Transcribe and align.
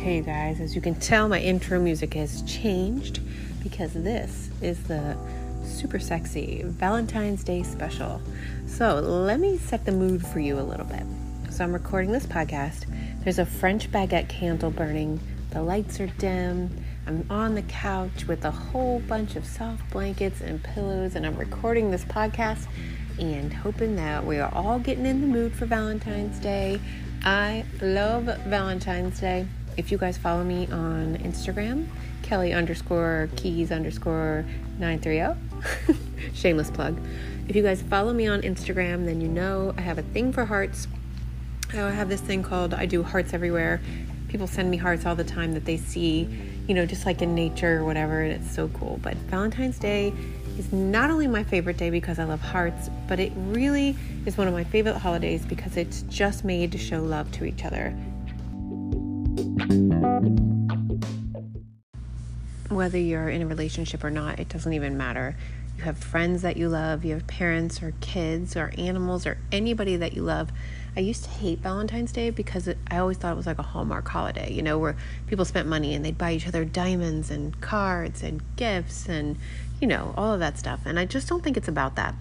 Okay, 0.00 0.22
guys, 0.22 0.60
as 0.60 0.74
you 0.74 0.80
can 0.80 0.94
tell, 0.94 1.28
my 1.28 1.38
intro 1.38 1.78
music 1.78 2.14
has 2.14 2.40
changed 2.44 3.20
because 3.62 3.92
this 3.92 4.48
is 4.62 4.82
the 4.84 5.14
super 5.62 5.98
sexy 5.98 6.62
Valentine's 6.64 7.44
Day 7.44 7.62
special. 7.62 8.22
So, 8.66 8.94
let 8.94 9.40
me 9.40 9.58
set 9.58 9.84
the 9.84 9.92
mood 9.92 10.26
for 10.26 10.40
you 10.40 10.58
a 10.58 10.62
little 10.62 10.86
bit. 10.86 11.02
So, 11.50 11.64
I'm 11.64 11.74
recording 11.74 12.12
this 12.12 12.24
podcast. 12.24 12.86
There's 13.24 13.38
a 13.38 13.44
French 13.44 13.92
baguette 13.92 14.30
candle 14.30 14.70
burning, 14.70 15.20
the 15.50 15.60
lights 15.60 16.00
are 16.00 16.06
dim. 16.06 16.82
I'm 17.06 17.26
on 17.28 17.54
the 17.54 17.62
couch 17.64 18.26
with 18.26 18.46
a 18.46 18.50
whole 18.50 19.00
bunch 19.00 19.36
of 19.36 19.44
soft 19.44 19.90
blankets 19.90 20.40
and 20.40 20.64
pillows, 20.64 21.14
and 21.14 21.26
I'm 21.26 21.36
recording 21.36 21.90
this 21.90 22.06
podcast 22.06 22.68
and 23.18 23.52
hoping 23.52 23.96
that 23.96 24.24
we 24.24 24.38
are 24.38 24.50
all 24.54 24.78
getting 24.78 25.04
in 25.04 25.20
the 25.20 25.26
mood 25.26 25.52
for 25.52 25.66
Valentine's 25.66 26.38
Day. 26.38 26.80
I 27.22 27.66
love 27.82 28.24
Valentine's 28.46 29.20
Day 29.20 29.46
if 29.80 29.90
you 29.90 29.96
guys 29.96 30.18
follow 30.18 30.44
me 30.44 30.66
on 30.70 31.16
Instagram, 31.24 31.86
Kelly 32.22 32.52
underscore 32.52 33.30
keys 33.34 33.72
underscore 33.72 34.44
930, 34.78 35.98
shameless 36.34 36.70
plug. 36.70 37.00
If 37.48 37.56
you 37.56 37.62
guys 37.62 37.80
follow 37.80 38.12
me 38.12 38.26
on 38.26 38.42
Instagram, 38.42 39.06
then 39.06 39.22
you 39.22 39.28
know 39.28 39.72
I 39.78 39.80
have 39.80 39.96
a 39.96 40.02
thing 40.02 40.34
for 40.34 40.44
hearts. 40.44 40.86
I 41.72 41.76
have 41.76 42.10
this 42.10 42.20
thing 42.20 42.42
called 42.42 42.74
I 42.74 42.84
do 42.84 43.02
hearts 43.02 43.32
everywhere. 43.32 43.80
People 44.28 44.46
send 44.46 44.70
me 44.70 44.76
hearts 44.76 45.06
all 45.06 45.16
the 45.16 45.24
time 45.24 45.54
that 45.54 45.64
they 45.64 45.78
see, 45.78 46.28
you 46.68 46.74
know, 46.74 46.84
just 46.84 47.06
like 47.06 47.22
in 47.22 47.34
nature 47.34 47.78
or 47.78 47.86
whatever, 47.86 48.20
and 48.20 48.34
it's 48.34 48.54
so 48.54 48.68
cool. 48.68 49.00
But 49.02 49.14
Valentine's 49.30 49.78
Day 49.78 50.12
is 50.58 50.70
not 50.74 51.10
only 51.10 51.26
my 51.26 51.42
favorite 51.42 51.78
day 51.78 51.88
because 51.88 52.18
I 52.18 52.24
love 52.24 52.42
hearts, 52.42 52.90
but 53.08 53.18
it 53.18 53.32
really 53.34 53.96
is 54.26 54.36
one 54.36 54.46
of 54.46 54.52
my 54.52 54.64
favorite 54.64 54.98
holidays 54.98 55.46
because 55.46 55.78
it's 55.78 56.02
just 56.02 56.44
made 56.44 56.70
to 56.72 56.78
show 56.78 57.00
love 57.00 57.32
to 57.32 57.46
each 57.46 57.64
other. 57.64 57.96
Whether 62.68 62.98
you're 62.98 63.28
in 63.28 63.42
a 63.42 63.46
relationship 63.46 64.04
or 64.04 64.10
not, 64.10 64.38
it 64.38 64.48
doesn't 64.48 64.72
even 64.72 64.96
matter. 64.96 65.36
You 65.76 65.84
have 65.84 65.98
friends 65.98 66.42
that 66.42 66.56
you 66.56 66.68
love, 66.68 67.04
you 67.04 67.14
have 67.14 67.26
parents 67.26 67.82
or 67.82 67.92
kids 68.00 68.56
or 68.56 68.72
animals 68.78 69.26
or 69.26 69.38
anybody 69.50 69.96
that 69.96 70.14
you 70.14 70.22
love. 70.22 70.50
I 70.96 71.00
used 71.00 71.24
to 71.24 71.30
hate 71.30 71.60
Valentine's 71.60 72.12
Day 72.12 72.30
because 72.30 72.68
it, 72.68 72.78
I 72.90 72.98
always 72.98 73.16
thought 73.16 73.32
it 73.32 73.36
was 73.36 73.46
like 73.46 73.58
a 73.58 73.62
Hallmark 73.62 74.08
holiday, 74.08 74.52
you 74.52 74.62
know, 74.62 74.78
where 74.78 74.96
people 75.26 75.44
spent 75.44 75.68
money 75.68 75.94
and 75.94 76.04
they'd 76.04 76.18
buy 76.18 76.32
each 76.32 76.46
other 76.46 76.64
diamonds 76.64 77.30
and 77.30 77.60
cards 77.60 78.22
and 78.22 78.42
gifts 78.56 79.08
and, 79.08 79.36
you 79.80 79.86
know, 79.86 80.14
all 80.16 80.32
of 80.32 80.40
that 80.40 80.58
stuff. 80.58 80.80
And 80.84 80.98
I 80.98 81.04
just 81.06 81.28
don't 81.28 81.42
think 81.42 81.56
it's 81.56 81.68
about 81.68 81.96
that 81.96 82.14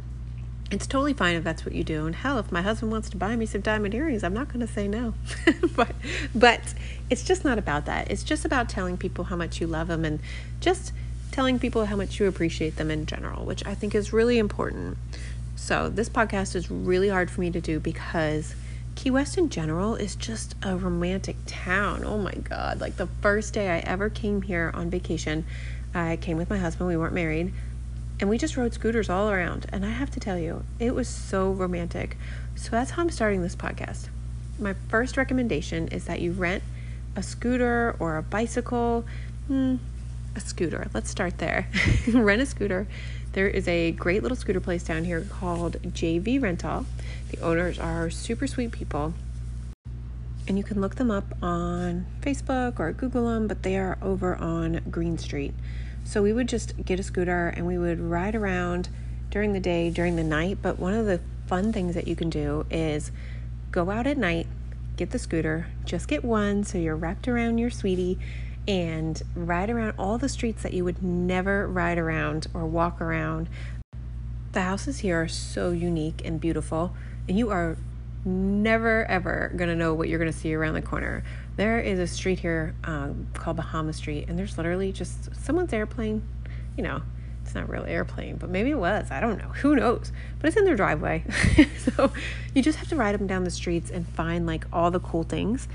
it's 0.72 0.86
totally 0.86 1.14
fine 1.14 1.36
if 1.36 1.44
that's 1.44 1.66
what 1.66 1.74
you 1.74 1.84
do. 1.84 2.06
And 2.06 2.16
hell, 2.16 2.38
if 2.38 2.52
my 2.52 2.62
husband 2.62 2.92
wants 2.92 3.10
to 3.10 3.18
buy 3.18 3.36
me 3.36 3.46
some 3.46 3.62
diamond 3.62 3.94
earrings, 3.96 4.24
I'm 4.24 4.34
not 4.34 4.50
going 4.50 4.66
to 4.66 4.72
say 4.72 4.88
no. 4.88 5.16
but, 5.76 5.92
but 6.36 6.74
it's 7.10 7.24
just 7.24 7.44
not 7.44 7.58
about 7.58 7.86
that. 7.86 8.12
It's 8.12 8.24
just 8.24 8.46
about 8.46 8.70
telling 8.70 8.98
people 8.98 9.26
how 9.26 9.36
much 9.36 9.60
you 9.60 9.68
love 9.68 9.88
them 9.88 10.06
and 10.06 10.20
just 10.60 10.94
telling 11.32 11.58
people 11.60 11.86
how 11.86 11.96
much 11.96 12.20
you 12.20 12.28
appreciate 12.28 12.76
them 12.76 12.92
in 12.92 13.06
general, 13.06 13.46
which 13.46 13.66
I 13.66 13.74
think 13.74 13.96
is 13.96 14.14
really 14.14 14.38
important. 14.38 14.98
So, 15.56 15.90
this 15.90 16.08
podcast 16.08 16.56
is 16.56 16.72
really 16.72 17.10
hard 17.10 17.30
for 17.30 17.42
me 17.42 17.52
to 17.52 17.60
do 17.60 17.80
because 17.80 18.56
Key 18.96 19.12
West 19.12 19.38
in 19.38 19.50
general 19.50 19.96
is 19.96 20.16
just 20.16 20.56
a 20.64 20.76
romantic 20.78 21.36
town. 21.46 22.04
Oh 22.06 22.18
my 22.18 22.34
God. 22.34 22.80
Like 22.80 22.98
the 22.98 23.08
first 23.22 23.54
day 23.54 23.70
I 23.70 23.80
ever 23.80 24.10
came 24.10 24.42
here 24.42 24.72
on 24.74 24.90
vacation, 24.90 25.46
I 25.94 26.18
came 26.18 26.38
with 26.38 26.50
my 26.50 26.58
husband. 26.58 26.88
We 26.88 26.98
weren't 26.98 27.14
married 27.14 27.54
and 28.20 28.30
we 28.30 28.38
just 28.38 28.58
rode 28.58 28.74
scooters 28.74 29.10
all 29.10 29.30
around. 29.30 29.66
And 29.72 29.86
I 29.86 29.90
have 29.90 30.12
to 30.12 30.20
tell 30.20 30.38
you, 30.38 30.64
it 30.78 30.94
was 30.94 31.08
so 31.08 31.52
romantic. 31.52 32.18
So 32.56 32.72
that's 32.72 32.92
how 32.92 33.02
I'm 33.02 33.10
starting 33.10 33.42
this 33.42 33.56
podcast. 33.56 34.10
My 34.60 34.76
first 34.90 35.16
recommendation 35.16 35.88
is 35.88 36.06
that 36.06 36.20
you 36.20 36.34
rent 36.34 36.64
a 37.16 37.24
scooter 37.24 37.96
or 38.00 38.18
a 38.18 38.24
bicycle. 38.24 39.06
Hmm, 39.48 39.78
a 40.36 40.40
scooter. 40.42 40.90
Let's 40.94 41.10
start 41.10 41.38
there. 41.38 41.70
rent 42.14 42.42
a 42.42 42.46
scooter. 42.46 42.88
There 43.34 43.48
is 43.48 43.68
a 43.68 43.92
great 43.92 44.22
little 44.22 44.36
scooter 44.36 44.60
place 44.60 44.84
down 44.84 45.06
here 45.06 45.22
called 45.22 45.82
JV 45.84 46.42
Rental. 46.42 46.86
The 47.32 47.40
owners 47.40 47.80
are 47.80 48.10
super 48.10 48.48
sweet 48.48 48.72
people. 48.72 49.14
And 50.48 50.58
you 50.58 50.64
can 50.64 50.82
look 50.82 50.96
them 50.96 51.12
up 51.12 51.26
on 51.44 52.08
Facebook 52.22 52.80
or 52.80 52.92
Google 52.92 53.28
them, 53.28 53.48
but 53.48 53.62
they 53.62 53.78
are 53.78 53.98
over 54.02 54.36
on 54.36 54.82
Green 54.90 55.18
Street. 55.18 55.54
So 56.10 56.24
we 56.24 56.34
would 56.34 56.50
just 56.50 56.74
get 56.84 57.00
a 57.00 57.04
scooter 57.04 57.50
and 57.50 57.68
we 57.68 57.78
would 57.78 58.00
ride 58.00 58.34
around 58.34 58.90
during 59.30 59.54
the 59.54 59.60
day, 59.60 59.92
during 59.92 60.16
the 60.16 60.24
night. 60.24 60.58
But 60.60 60.80
one 60.80 60.96
of 60.96 61.06
the 61.06 61.22
fun 61.46 61.72
things 61.72 61.94
that 61.94 62.08
you 62.08 62.16
can 62.16 62.32
do 62.32 62.66
is 62.72 63.12
go 63.70 63.92
out 63.92 64.08
at 64.08 64.18
night, 64.18 64.48
get 64.98 65.12
the 65.12 65.20
scooter, 65.20 65.68
just 65.86 66.08
get 66.08 66.26
one 66.26 66.64
so 66.64 66.80
you're 66.80 66.96
wrapped 66.96 67.28
around 67.28 67.60
your 67.60 67.70
sweetie 67.70 68.18
and 68.68 69.22
ride 69.36 69.70
around 69.70 69.94
all 70.00 70.18
the 70.18 70.30
streets 70.30 70.64
that 70.64 70.74
you 70.74 70.84
would 70.84 71.04
never 71.04 71.68
ride 71.68 72.00
around 72.00 72.48
or 72.56 72.66
walk 72.66 73.00
around. 73.00 73.48
The 74.54 74.62
houses 74.62 75.02
here 75.02 75.22
are 75.22 75.28
so 75.28 75.70
unique 75.70 76.24
and 76.26 76.42
beautiful, 76.42 76.96
and 77.28 77.38
you 77.38 77.52
are 77.52 77.78
never 78.26 79.06
ever 79.06 79.54
gonna 79.56 79.76
know 79.76 79.94
what 79.94 80.10
you're 80.10 80.18
gonna 80.18 80.34
see 80.34 80.56
around 80.56 80.74
the 80.74 80.82
corner. 80.82 81.24
There 81.60 81.82
is 81.82 82.00
a 82.00 82.08
street 82.08 82.40
here 82.40 82.74
um, 82.86 83.28
called 83.34 83.58
Bahama 83.58 83.92
Street, 83.92 84.30
and 84.30 84.40
there's 84.40 84.58
literally 84.58 84.94
just 84.94 85.36
someone's 85.36 85.74
airplane. 85.74 86.24
You 86.78 86.84
know, 86.84 87.02
it's 87.44 87.54
not 87.54 87.70
real 87.70 87.84
airplane, 87.84 88.38
but 88.38 88.50
maybe 88.50 88.70
it 88.70 88.78
was. 88.78 89.12
I 89.12 89.20
don't 89.20 89.38
know. 89.38 89.50
Who 89.50 89.76
knows? 89.76 90.14
But 90.40 90.48
it's 90.48 90.56
in 90.56 90.64
their 90.64 90.78
driveway, 90.78 91.26
so 91.98 92.14
you 92.56 92.62
just 92.62 92.78
have 92.78 92.88
to 92.88 92.96
ride 92.96 93.14
them 93.14 93.28
down 93.28 93.44
the 93.44 93.52
streets 93.52 93.92
and 93.92 94.08
find 94.08 94.46
like 94.46 94.68
all 94.72 94.90
the 94.90 95.02
cool 95.02 95.24
things. 95.24 95.68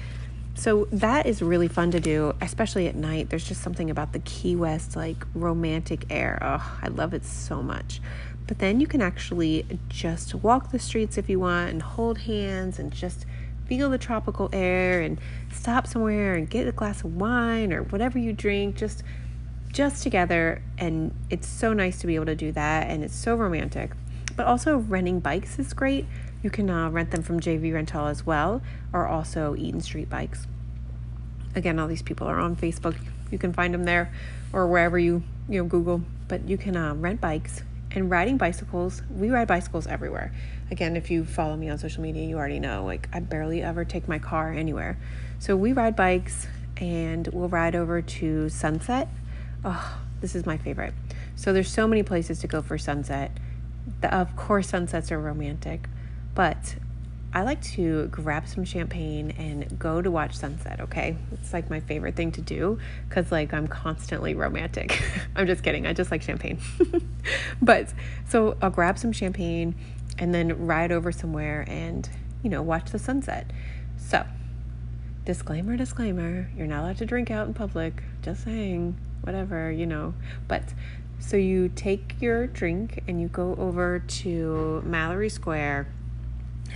So 0.55 0.89
that 0.91 1.27
is 1.27 1.43
really 1.43 1.69
fun 1.69 1.91
to 1.91 2.01
do, 2.01 2.34
especially 2.41 2.87
at 2.87 2.95
night. 2.95 3.28
There's 3.28 3.47
just 3.47 3.61
something 3.61 3.91
about 3.91 4.15
the 4.15 4.21
Key 4.21 4.56
West 4.56 4.97
like 4.97 5.27
romantic 5.34 6.06
air. 6.09 6.39
Oh, 6.41 6.78
I 6.81 6.89
love 6.89 7.12
it 7.12 7.27
so 7.27 7.62
much. 7.62 8.01
But 8.47 8.59
then 8.59 8.81
you 8.81 8.87
can 8.87 9.03
actually 9.03 9.66
just 9.91 10.34
walk 10.34 10.71
the 10.71 10.78
streets 10.78 11.19
if 11.19 11.28
you 11.28 11.41
want 11.41 11.72
and 11.72 11.83
hold 11.83 12.21
hands 12.21 12.78
and 12.78 12.91
just 12.91 13.27
feel 13.67 13.91
the 13.91 13.99
tropical 13.99 14.49
air 14.53 15.01
and 15.01 15.19
stop 15.53 15.87
somewhere 15.87 16.35
and 16.35 16.49
get 16.49 16.67
a 16.67 16.73
glass 16.73 17.03
of 17.03 17.17
wine 17.17 17.73
or 17.73 17.83
whatever 17.85 18.19
you 18.19 18.33
drink 18.33 18.77
just 18.77 19.03
just 19.73 20.03
together. 20.03 20.63
And 20.79 21.13
it's 21.31 21.49
so 21.49 21.73
nice 21.73 21.99
to 22.01 22.07
be 22.07 22.15
able 22.15 22.27
to 22.27 22.37
do 22.37 22.53
that 22.53 22.89
and 22.89 23.03
it's 23.03 23.17
so 23.17 23.35
romantic. 23.35 23.91
But 24.37 24.47
also 24.47 24.79
renting 24.79 25.21
bikes 25.21 25.59
is 25.59 25.73
great. 25.73 26.07
You 26.43 26.51
can 26.51 26.69
uh, 26.69 26.91
rent 26.91 27.11
them 27.11 27.23
from 27.23 27.41
jv 27.41 27.73
rental 27.73 28.07
as 28.07 28.27
well 28.27 28.63
or 28.93 29.07
also 29.07 29.55
eaton 29.57 29.81
street 29.81 30.09
bikes. 30.09 30.47
Again 31.55 31.79
all 31.79 31.89
these 31.89 32.03
people 32.03 32.27
are 32.27 32.39
on 32.39 32.57
facebook. 32.57 32.97
You 33.31 33.39
can 33.39 33.53
find 33.53 33.73
them 33.73 33.85
there 33.85 34.13
or 34.53 34.67
wherever 34.67 34.99
you 34.99 35.23
you 35.49 35.63
know 35.63 35.69
google. 35.69 36.03
But 36.29 36.49
you 36.49 36.57
can 36.57 36.77
uh, 36.77 36.95
rent 36.95 37.21
bikes 37.21 37.63
and 37.95 38.11
riding 38.11 38.37
bicycles, 38.37 39.03
we 39.11 39.31
ride 39.31 39.49
bicycles 39.49 39.87
everywhere. 39.87 40.33
Again, 40.75 40.97
if 40.97 41.09
you 41.09 41.25
follow 41.25 41.55
me 41.55 41.71
on 41.71 41.79
social 41.79 42.03
media, 42.03 42.25
you 42.25 42.37
already 42.37 42.59
know 42.59 42.85
like 42.85 43.09
I 43.12 43.21
barely 43.21 43.62
ever 43.62 43.85
take 43.85 44.09
my 44.09 44.19
car 44.19 44.53
anywhere. 44.53 44.99
So 45.39 45.55
we 45.55 45.73
ride 45.73 45.95
bikes 45.95 46.49
and 46.79 47.29
we'll 47.29 47.49
ride 47.49 47.77
over 47.77 48.03
to 48.03 48.49
Sunset. 48.49 49.07
Oh, 49.65 49.99
this 50.21 50.34
is 50.34 50.47
my 50.47 50.57
favorite. 50.57 50.93
So 51.37 51.53
there's 51.53 51.71
so 51.71 51.87
many 51.87 52.03
places 52.03 52.41
to 52.41 52.49
go 52.49 52.61
for 52.61 52.77
sunset. 52.77 53.31
The, 54.01 54.13
of 54.13 54.34
course, 54.34 54.69
sunsets 54.69 55.13
are 55.13 55.21
romantic, 55.21 55.89
but 56.34 56.75
I 57.33 57.43
like 57.43 57.63
to 57.75 58.07
grab 58.09 58.49
some 58.49 58.65
champagne 58.65 59.33
and 59.33 59.79
go 59.79 60.03
to 60.03 60.11
watch 60.11 60.37
sunset, 60.37 60.81
okay? 60.81 61.17
It's 61.33 61.53
like 61.53 61.71
my 61.71 61.79
favorite 61.79 62.17
thing 62.17 62.31
to 62.33 62.41
do 62.41 62.81
cuz 63.11 63.31
like 63.31 63.55
I'm 63.55 63.69
constantly 63.69 64.34
romantic. 64.34 65.01
I'm 65.37 65.47
just 65.47 65.63
kidding. 65.63 65.87
I 65.87 65.93
just 65.93 66.11
like 66.11 66.23
champagne. 66.23 66.59
but 67.63 67.93
so 68.29 68.57
I'll 68.61 68.71
grab 68.71 68.99
some 68.99 69.13
champagne 69.13 69.75
and 70.19 70.35
then 70.35 70.67
ride 70.67 70.93
over 70.93 71.13
somewhere 71.13 71.65
and, 71.69 72.09
you 72.43 72.51
know, 72.51 72.63
watch 72.63 72.91
the 72.91 72.99
sunset. 72.99 73.51
So, 73.97 74.25
disclaimer 75.25 75.77
disclaimer, 75.77 76.51
you're 76.57 76.66
not 76.66 76.83
allowed 76.83 76.99
to 76.99 77.07
drink 77.07 77.31
out 77.31 77.47
in 77.47 77.55
public. 77.55 78.03
Just 78.22 78.45
saying, 78.45 78.99
whatever, 79.22 79.71
you 79.71 79.87
know. 79.87 80.15
But 80.49 80.63
so 81.19 81.37
you 81.37 81.71
take 81.71 82.21
your 82.21 82.47
drink 82.47 83.03
and 83.09 83.21
you 83.21 83.28
go 83.28 83.55
over 83.57 84.01
to 84.01 84.83
Mallory 84.84 85.31
Square 85.31 85.89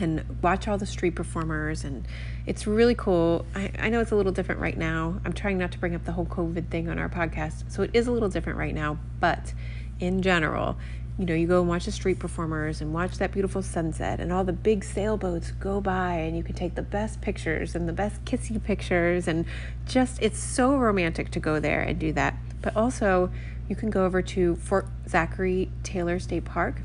and 0.01 0.25
watch 0.43 0.69
all 0.69 0.79
the 0.79 0.87
street 0.87 1.15
performers 1.15 1.85
and 1.85 2.07
it's 2.47 2.67
really 2.67 2.95
cool 2.95 3.45
I, 3.55 3.71
I 3.79 3.89
know 3.89 4.01
it's 4.01 4.11
a 4.11 4.17
little 4.17 4.33
different 4.33 4.61
right 4.61 4.77
now 4.77 5.21
i'm 5.25 5.33
trying 5.33 5.59
not 5.59 5.73
to 5.73 5.79
bring 5.79 5.95
up 5.95 6.05
the 6.05 6.13
whole 6.13 6.27
covid 6.27 6.69
thing 6.69 6.89
on 6.89 6.99
our 6.99 7.09
podcast 7.09 7.71
so 7.73 7.83
it 7.83 7.91
is 7.95 8.07
a 8.07 8.13
little 8.13 8.29
different 8.29 8.59
right 8.59 8.75
now 8.75 8.99
but 9.19 9.55
in 9.99 10.23
general 10.23 10.77
you 11.19 11.27
know 11.27 11.35
you 11.35 11.47
go 11.47 11.61
and 11.61 11.69
watch 11.69 11.85
the 11.85 11.93
street 11.93 12.19
performers 12.19 12.81
and 12.81 12.95
watch 12.95 13.19
that 13.19 13.33
beautiful 13.33 13.61
sunset 13.61 14.21
and 14.21 14.33
all 14.33 14.45
the 14.45 14.53
big 14.53 14.85
sailboats 14.85 15.51
go 15.53 15.81
by 15.81 16.15
and 16.15 16.37
you 16.37 16.43
can 16.43 16.55
take 16.55 16.75
the 16.75 16.83
best 16.83 17.21
pictures 17.21 17.75
and 17.75 17.89
the 17.89 17.93
best 17.93 18.25
kissy 18.25 18.63
pictures 18.63 19.27
and 19.27 19.45
just 19.87 20.21
it's 20.23 20.39
so 20.39 20.77
romantic 20.77 21.31
to 21.31 21.41
go 21.41 21.59
there 21.59 21.81
and 21.81 21.99
do 21.99 22.13
that 22.13 22.35
but 22.63 22.77
also 22.77 23.31
you 23.69 23.75
can 23.75 23.91
go 23.91 24.05
over 24.05 24.23
to 24.23 24.57
fort 24.57 24.87
zachary 25.09 25.71
taylor 25.83 26.19
state 26.19 26.45
park 26.45 26.83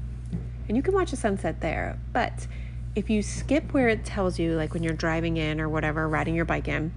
and 0.68 0.76
you 0.76 0.82
can 0.84 0.94
watch 0.94 1.12
the 1.12 1.18
sunset 1.18 1.62
there 1.62 2.00
but 2.12 2.48
if 2.96 3.10
you 3.10 3.24
skip 3.24 3.74
where 3.74 3.90
it 3.90 4.06
tells 4.06 4.38
you, 4.38 4.56
like 4.56 4.74
when 4.74 4.84
you're 4.84 4.94
driving 4.94 5.38
in 5.38 5.60
or 5.60 5.68
whatever, 5.68 6.08
riding 6.08 6.36
your 6.36 6.46
bike 6.46 6.68
in, 6.68 6.94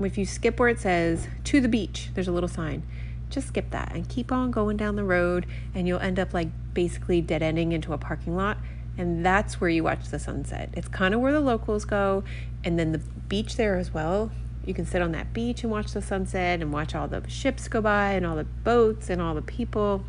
if 0.00 0.16
you 0.16 0.24
skip 0.24 0.58
where 0.58 0.68
it 0.68 0.80
says 0.80 1.28
to 1.44 1.60
the 1.60 1.68
beach, 1.68 2.10
there's 2.14 2.28
a 2.28 2.32
little 2.32 2.48
sign. 2.48 2.82
Just 3.28 3.48
skip 3.48 3.70
that 3.70 3.92
and 3.94 4.08
keep 4.08 4.30
on 4.30 4.50
going 4.50 4.76
down 4.76 4.96
the 4.96 5.04
road, 5.04 5.46
and 5.74 5.86
you'll 5.88 6.00
end 6.00 6.18
up 6.18 6.32
like 6.32 6.48
basically 6.74 7.20
dead 7.20 7.42
ending 7.42 7.72
into 7.72 7.92
a 7.92 7.98
parking 7.98 8.36
lot. 8.36 8.58
And 8.98 9.24
that's 9.26 9.60
where 9.60 9.68
you 9.68 9.84
watch 9.84 10.08
the 10.08 10.18
sunset. 10.18 10.70
It's 10.72 10.88
kind 10.88 11.14
of 11.14 11.20
where 11.20 11.32
the 11.32 11.40
locals 11.40 11.84
go, 11.84 12.24
and 12.64 12.78
then 12.78 12.92
the 12.92 12.98
beach 13.28 13.56
there 13.56 13.76
as 13.76 13.92
well. 13.92 14.30
You 14.64 14.74
can 14.74 14.84
sit 14.84 15.00
on 15.00 15.12
that 15.12 15.32
beach 15.32 15.62
and 15.62 15.70
watch 15.70 15.92
the 15.92 16.02
sunset 16.02 16.60
and 16.60 16.72
watch 16.72 16.94
all 16.94 17.06
the 17.06 17.28
ships 17.28 17.68
go 17.68 17.80
by 17.80 18.12
and 18.12 18.26
all 18.26 18.34
the 18.34 18.44
boats 18.44 19.08
and 19.08 19.22
all 19.22 19.34
the 19.34 19.42
people. 19.42 20.04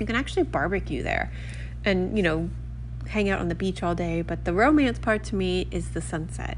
You 0.00 0.06
can 0.06 0.16
actually 0.16 0.44
barbecue 0.44 1.02
there 1.02 1.30
and, 1.84 2.16
you 2.16 2.22
know, 2.22 2.48
hang 3.08 3.28
out 3.28 3.40
on 3.40 3.48
the 3.48 3.54
beach 3.54 3.82
all 3.82 3.94
day. 3.94 4.22
But 4.22 4.46
the 4.46 4.54
romance 4.54 4.98
part 4.98 5.24
to 5.24 5.34
me 5.34 5.68
is 5.70 5.90
the 5.90 6.00
sunset. 6.00 6.56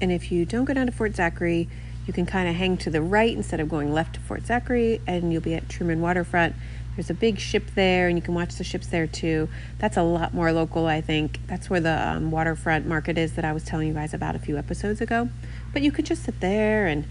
And 0.00 0.12
if 0.12 0.30
you 0.30 0.44
don't 0.44 0.66
go 0.66 0.74
down 0.74 0.86
to 0.86 0.92
Fort 0.92 1.16
Zachary, 1.16 1.68
you 2.08 2.14
can 2.14 2.24
kind 2.24 2.48
of 2.48 2.54
hang 2.54 2.78
to 2.78 2.90
the 2.90 3.02
right 3.02 3.36
instead 3.36 3.60
of 3.60 3.68
going 3.68 3.92
left 3.92 4.14
to 4.14 4.20
Fort 4.20 4.46
Zachary, 4.46 5.00
and 5.06 5.30
you'll 5.30 5.42
be 5.42 5.54
at 5.54 5.68
Truman 5.68 6.00
Waterfront. 6.00 6.56
There's 6.96 7.10
a 7.10 7.14
big 7.14 7.38
ship 7.38 7.64
there, 7.74 8.08
and 8.08 8.16
you 8.16 8.22
can 8.22 8.34
watch 8.34 8.56
the 8.56 8.64
ships 8.64 8.86
there 8.86 9.06
too. 9.06 9.48
That's 9.78 9.98
a 9.98 10.02
lot 10.02 10.32
more 10.32 10.50
local, 10.50 10.86
I 10.86 11.02
think. 11.02 11.38
That's 11.46 11.68
where 11.68 11.80
the 11.80 12.08
um, 12.08 12.30
waterfront 12.30 12.86
market 12.86 13.18
is 13.18 13.34
that 13.34 13.44
I 13.44 13.52
was 13.52 13.62
telling 13.62 13.88
you 13.88 13.94
guys 13.94 14.14
about 14.14 14.34
a 14.34 14.38
few 14.38 14.56
episodes 14.56 15.00
ago. 15.02 15.28
But 15.72 15.82
you 15.82 15.92
could 15.92 16.06
just 16.06 16.24
sit 16.24 16.40
there 16.40 16.86
and, 16.86 17.04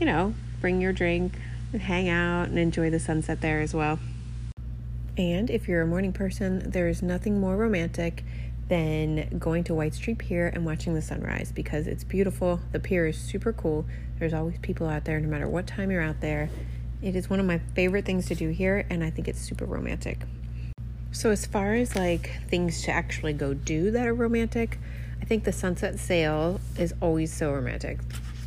you 0.00 0.06
know, 0.06 0.34
bring 0.60 0.80
your 0.80 0.92
drink 0.92 1.34
and 1.72 1.82
hang 1.82 2.08
out 2.08 2.48
and 2.48 2.58
enjoy 2.58 2.88
the 2.88 2.98
sunset 2.98 3.42
there 3.42 3.60
as 3.60 3.74
well. 3.74 4.00
And 5.18 5.50
if 5.50 5.68
you're 5.68 5.82
a 5.82 5.86
morning 5.86 6.14
person, 6.14 6.70
there's 6.70 7.02
nothing 7.02 7.38
more 7.38 7.56
romantic 7.56 8.24
than 8.68 9.38
going 9.38 9.64
to 9.64 9.74
White 9.74 9.94
Street 9.94 10.18
Pier 10.18 10.48
and 10.48 10.64
watching 10.64 10.94
the 10.94 11.02
sunrise 11.02 11.52
because 11.52 11.86
it's 11.86 12.04
beautiful. 12.04 12.60
The 12.72 12.80
pier 12.80 13.06
is 13.06 13.18
super 13.18 13.52
cool. 13.52 13.84
There's 14.18 14.32
always 14.32 14.58
people 14.58 14.88
out 14.88 15.04
there 15.04 15.20
no 15.20 15.28
matter 15.28 15.48
what 15.48 15.66
time 15.66 15.90
you're 15.90 16.02
out 16.02 16.20
there. 16.20 16.48
It 17.02 17.16
is 17.16 17.28
one 17.28 17.40
of 17.40 17.46
my 17.46 17.58
favorite 17.74 18.04
things 18.04 18.26
to 18.26 18.34
do 18.34 18.50
here, 18.50 18.86
and 18.88 19.02
I 19.02 19.10
think 19.10 19.26
it's 19.26 19.40
super 19.40 19.64
romantic. 19.64 20.20
So, 21.10 21.30
as 21.30 21.44
far 21.44 21.74
as 21.74 21.96
like 21.96 22.30
things 22.48 22.82
to 22.82 22.92
actually 22.92 23.32
go 23.32 23.52
do 23.52 23.90
that 23.90 24.06
are 24.06 24.14
romantic, 24.14 24.78
I 25.20 25.24
think 25.24 25.44
the 25.44 25.52
sunset 25.52 25.98
sail 25.98 26.60
is 26.78 26.94
always 27.00 27.32
so 27.32 27.52
romantic. 27.52 27.98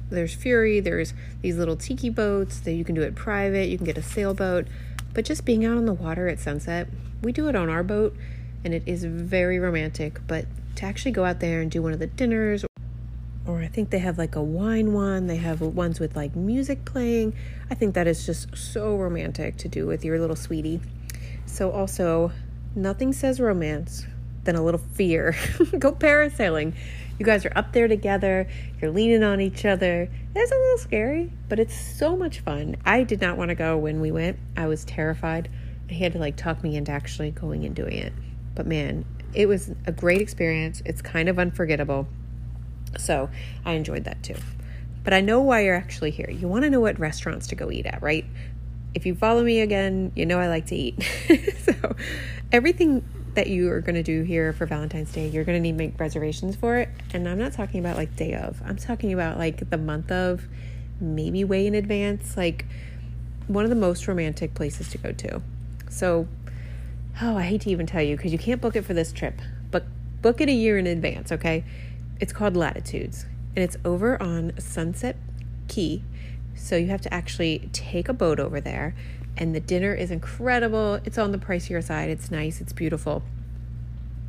There's 0.10 0.34
Fury, 0.34 0.80
there's 0.80 1.14
these 1.42 1.58
little 1.58 1.76
tiki 1.76 2.10
boats 2.10 2.60
that 2.62 2.74
you 2.74 2.86
can 2.86 2.96
do 2.96 3.02
it 3.02 3.16
private, 3.16 3.70
you 3.70 3.78
can 3.78 3.86
get 3.86 3.98
a 3.98 4.04
sailboat, 4.04 4.68
but 5.14 5.26
just 5.26 5.46
being 5.46 5.66
out 5.66 5.78
on 5.78 5.86
the 5.86 5.94
water 5.94 6.28
at 6.28 6.40
sunset, 6.40 6.88
we 7.22 7.32
do 7.32 7.48
it 7.48 7.56
on 7.56 7.70
our 7.70 7.84
boat 7.84 8.16
and 8.66 8.74
it 8.74 8.84
is 8.88 9.06
very 9.06 9.60
romantic. 9.60 10.20
But 10.28 10.46
to 10.78 10.86
actually 10.86 11.12
go 11.12 11.24
out 11.24 11.40
there 11.40 11.62
and 11.62 11.72
do 11.72 11.82
one 11.82 11.94
of 11.94 12.00
the 12.00 12.08
dinners, 12.08 12.66
or 13.46 13.60
I 13.62 13.68
think 13.68 13.92
they 13.92 14.00
have 14.00 14.18
like 14.18 14.36
a 14.36 14.44
wine 14.44 14.92
one, 14.92 15.28
they 15.28 15.38
have 15.38 15.62
ones 15.62 16.00
with 16.00 16.16
like 16.16 16.36
music 16.36 16.84
playing. 16.84 17.36
I 17.70 17.76
think 17.76 17.94
that 17.94 18.08
is 18.08 18.26
just 18.26 18.58
so 18.58 18.98
romantic 18.98 19.56
to 19.58 19.70
do 19.70 19.86
with 19.86 20.04
your 20.04 20.20
little 20.20 20.36
sweetie. 20.36 20.82
So, 21.46 21.72
also, 21.72 22.32
nothing 22.76 23.14
says 23.14 23.40
romance 23.40 24.08
than 24.44 24.56
a 24.56 24.64
little 24.64 24.82
fear. 24.94 25.36
go 25.80 25.92
parasailing. 25.92 26.74
You 27.20 27.26
guys 27.26 27.46
are 27.46 27.54
up 27.56 27.72
there 27.72 27.88
together, 27.88 28.50
you're 28.82 28.92
leaning 28.92 29.24
on 29.24 29.40
each 29.40 29.64
other. 29.64 30.10
It's 30.36 30.52
a 30.52 30.56
little 30.56 30.78
scary, 30.80 31.32
but 31.48 31.60
it's 31.60 31.74
so 31.74 32.18
much 32.18 32.42
fun. 32.42 32.76
I 32.84 33.04
did 33.04 33.22
not 33.22 33.38
want 33.38 33.50
to 33.50 33.56
go 33.56 33.78
when 33.78 34.02
we 34.02 34.12
went, 34.12 34.38
I 34.58 34.68
was 34.68 34.84
terrified. 34.84 35.50
He 35.88 36.04
had 36.04 36.12
to 36.14 36.20
like 36.20 36.36
talk 36.36 36.62
me 36.62 36.76
into 36.76 36.92
actually 36.92 37.32
going 37.32 37.64
and 37.64 37.74
doing 37.74 37.94
it. 37.94 38.12
But 38.56 38.66
man, 38.66 39.06
it 39.34 39.48
was 39.48 39.72
a 39.86 39.92
great 39.92 40.22
experience. 40.22 40.82
It's 40.86 41.02
kind 41.02 41.30
of 41.30 41.38
unforgettable. 41.38 42.08
So 42.98 43.30
I 43.66 43.74
enjoyed 43.74 44.06
that 44.06 44.24
too. 44.24 44.36
But 45.04 45.14
I 45.14 45.22
know 45.22 45.42
why 45.42 45.62
you're 45.62 45.76
actually 45.76 46.12
here. 46.12 46.30
You 46.30 46.48
want 46.48 46.64
to 46.64 46.70
know 46.70 46.80
what 46.80 46.98
restaurants 47.00 47.48
to 47.48 47.56
go 47.56 47.70
eat 47.72 47.86
at, 47.86 48.02
right? 48.02 48.26
If 48.94 49.06
you 49.06 49.14
follow 49.14 49.44
me 49.44 49.60
again, 49.60 50.12
you 50.16 50.26
know 50.26 50.40
I 50.40 50.48
like 50.48 50.68
to 50.68 50.76
eat. 50.76 51.04
so 51.60 51.96
everything 52.52 53.04
that 53.36 53.48
you 53.48 53.70
are 53.70 53.82
going 53.82 53.96
to 53.96 54.04
do 54.04 54.24
here 54.24 54.54
for 54.54 54.66
Valentine's 54.66 55.12
Day, 55.12 55.28
you're 55.28 55.44
going 55.44 55.58
to 55.58 55.60
need 55.60 55.74
to 55.74 55.78
make 55.78 56.00
reservations 56.00 56.56
for 56.56 56.78
it. 56.78 56.90
And 57.14 57.28
I'm 57.28 57.38
not 57.38 57.52
talking 57.54 57.82
about 57.82 57.98
like 57.98 58.16
day 58.16 58.34
of, 58.34 58.62
I'm 58.66 58.78
talking 58.78 59.14
about 59.14 59.38
like 59.38 59.70
the 59.70 59.78
month 59.78 60.12
of, 60.12 60.48
maybe 61.00 61.44
way 61.44 61.68
in 61.68 61.76
advance. 61.76 62.38
Like 62.38 62.66
one 63.48 63.64
of 63.64 63.70
the 63.70 63.76
most 63.76 64.08
romantic 64.08 64.54
places 64.54 64.90
to 64.90 64.98
go 64.98 65.12
to. 65.12 65.42
So 65.90 66.28
oh, 67.22 67.38
I 67.38 67.44
hate 67.44 67.62
to 67.62 67.70
even 67.70 67.86
tell 67.86 68.02
you 68.02 68.18
because 68.18 68.32
you 68.32 68.38
can't 68.38 68.62
book 68.62 68.76
it 68.76 68.84
for 68.84 68.94
this 68.94 69.12
trip, 69.12 69.42
but 69.72 69.86
book 70.22 70.42
it 70.42 70.50
a 70.50 70.54
year 70.54 70.78
in 70.78 70.88
advance, 70.88 71.32
okay? 71.32 71.64
It's 72.20 72.34
called 72.34 72.58
Latitudes 72.58 73.26
and 73.56 73.64
it's 73.64 73.78
over 73.86 74.22
on 74.22 74.54
Sunset 74.60 75.16
Key. 75.68 76.04
So 76.56 76.76
you 76.76 76.88
have 76.88 77.02
to 77.02 77.14
actually 77.14 77.70
take 77.74 78.10
a 78.10 78.14
boat 78.14 78.40
over 78.40 78.60
there 78.60 78.96
and 79.38 79.54
the 79.54 79.60
dinner 79.60 79.94
is 79.94 80.12
incredible. 80.12 81.00
It's 81.06 81.18
on 81.18 81.32
the 81.32 81.38
pricier 81.38 81.84
side. 81.84 82.10
It's 82.10 82.32
nice, 82.32 82.62
it's 82.62 82.74
beautiful. 82.74 83.24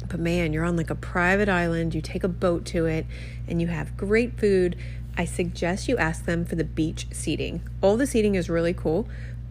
But 0.09 0.21
man, 0.21 0.53
you're 0.53 0.65
on 0.65 0.77
like 0.77 0.91
a 0.91 0.95
private 0.95 1.49
island. 1.49 1.95
You 1.95 2.01
take 2.01 2.23
a 2.23 2.29
boat 2.29 2.65
to 2.67 2.87
it 2.87 3.07
and 3.49 3.61
you 3.61 3.69
have 3.69 3.97
great 3.97 4.39
food. 4.39 4.77
I 5.17 5.25
suggest 5.25 5.89
you 5.89 5.97
ask 5.97 6.25
them 6.25 6.45
for 6.45 6.57
the 6.57 6.65
beach 6.65 7.07
seating. 7.11 7.63
All 7.81 7.97
the 7.97 8.07
seating 8.07 8.35
is 8.35 8.51
really 8.51 8.75
cool, 8.75 9.09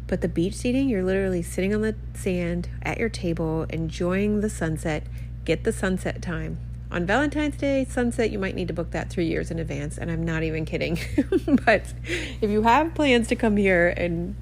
but 0.07 0.22
the 0.22 0.28
beach 0.28 0.54
seating, 0.54 0.88
you're 0.88 1.04
literally 1.04 1.42
sitting 1.42 1.74
on 1.74 1.81
the 1.81 1.96
sand 2.13 2.69
at 2.84 3.00
your 3.00 3.10
table, 3.10 3.66
enjoying 3.69 4.42
the 4.42 4.50
sunset. 4.50 5.04
Get 5.46 5.63
the 5.63 5.72
sunset 5.72 6.22
time. 6.22 6.60
On 6.92 7.06
Valentine's 7.06 7.57
Day, 7.57 7.86
sunset, 7.86 8.30
you 8.30 8.38
might 8.38 8.56
need 8.56 8.68
to 8.68 8.74
book 8.74 8.92
that 8.92 9.10
three 9.10 9.25
years 9.25 9.50
in 9.50 9.60
advance, 9.60 9.98
and 9.98 10.12
I'm 10.12 10.24
not 10.24 10.44
even 10.44 10.66
kidding. 10.66 11.00
but 11.66 11.94
if 12.42 12.50
you 12.50 12.62
have 12.62 12.94
plans 12.94 13.28
to 13.30 13.36
come 13.36 13.57
here 13.57 13.94
and 13.98 14.36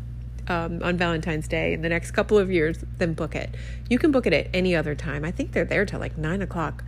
um, 0.47 0.83
on 0.83 0.97
Valentine's 0.97 1.47
Day 1.47 1.73
in 1.73 1.81
the 1.81 1.89
next 1.89 2.11
couple 2.11 2.37
of 2.37 2.51
years, 2.51 2.83
then 2.97 3.13
book 3.13 3.35
it. 3.35 3.55
You 3.89 3.97
can 3.97 4.11
book 4.11 4.27
it 4.27 4.33
at 4.33 4.47
any 4.53 4.75
other 4.75 4.93
time. 4.95 5.23
I 5.23 5.31
think 5.31 5.53
they're 5.53 5.65
there 5.65 5.85
till 5.85 5.99
like 5.99 6.17
nine 6.17 6.41
o'clock. 6.41 6.83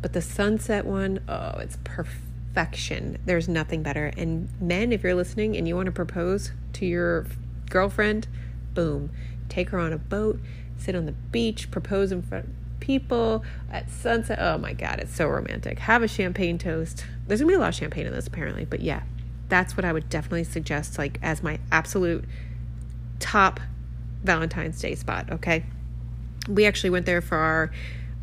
But 0.00 0.12
the 0.12 0.22
sunset 0.22 0.84
one, 0.84 1.20
oh, 1.28 1.58
it's 1.58 1.78
perfection. 1.84 3.18
There's 3.24 3.48
nothing 3.48 3.82
better. 3.82 4.12
And 4.16 4.48
men, 4.60 4.92
if 4.92 5.02
you're 5.02 5.14
listening 5.14 5.56
and 5.56 5.66
you 5.66 5.74
want 5.74 5.86
to 5.86 5.92
propose 5.92 6.52
to 6.74 6.86
your 6.86 7.26
girlfriend, 7.72 8.28
boom, 8.74 9.10
take 9.48 9.70
her 9.70 9.78
on 9.78 9.92
a 9.92 9.98
boat, 9.98 10.38
sit 10.76 10.94
on 10.94 11.06
the 11.06 11.12
beach, 11.12 11.70
propose 11.70 12.12
in 12.12 12.22
front 12.22 12.44
of 12.44 12.50
people 12.80 13.42
at 13.70 13.90
sunset. 13.90 14.38
Oh 14.40 14.58
my 14.58 14.74
God, 14.74 15.00
it's 15.00 15.14
so 15.14 15.26
romantic. 15.26 15.78
Have 15.78 16.02
a 16.02 16.08
champagne 16.08 16.58
toast. 16.58 17.06
There's 17.26 17.40
gonna 17.40 17.48
be 17.48 17.54
a 17.54 17.58
lot 17.58 17.70
of 17.70 17.74
champagne 17.74 18.06
in 18.06 18.12
this 18.12 18.26
apparently, 18.26 18.66
but 18.66 18.80
yeah, 18.80 19.02
that's 19.48 19.76
what 19.76 19.84
I 19.84 19.92
would 19.92 20.08
definitely 20.10 20.44
suggest, 20.44 20.98
like 20.98 21.18
as 21.22 21.42
my 21.42 21.58
absolute 21.70 22.24
top 23.18 23.58
Valentine's 24.22 24.80
Day 24.80 24.94
spot. 24.94 25.30
Okay, 25.30 25.64
we 26.48 26.66
actually 26.66 26.90
went 26.90 27.06
there 27.06 27.22
for 27.22 27.38
our 27.38 27.70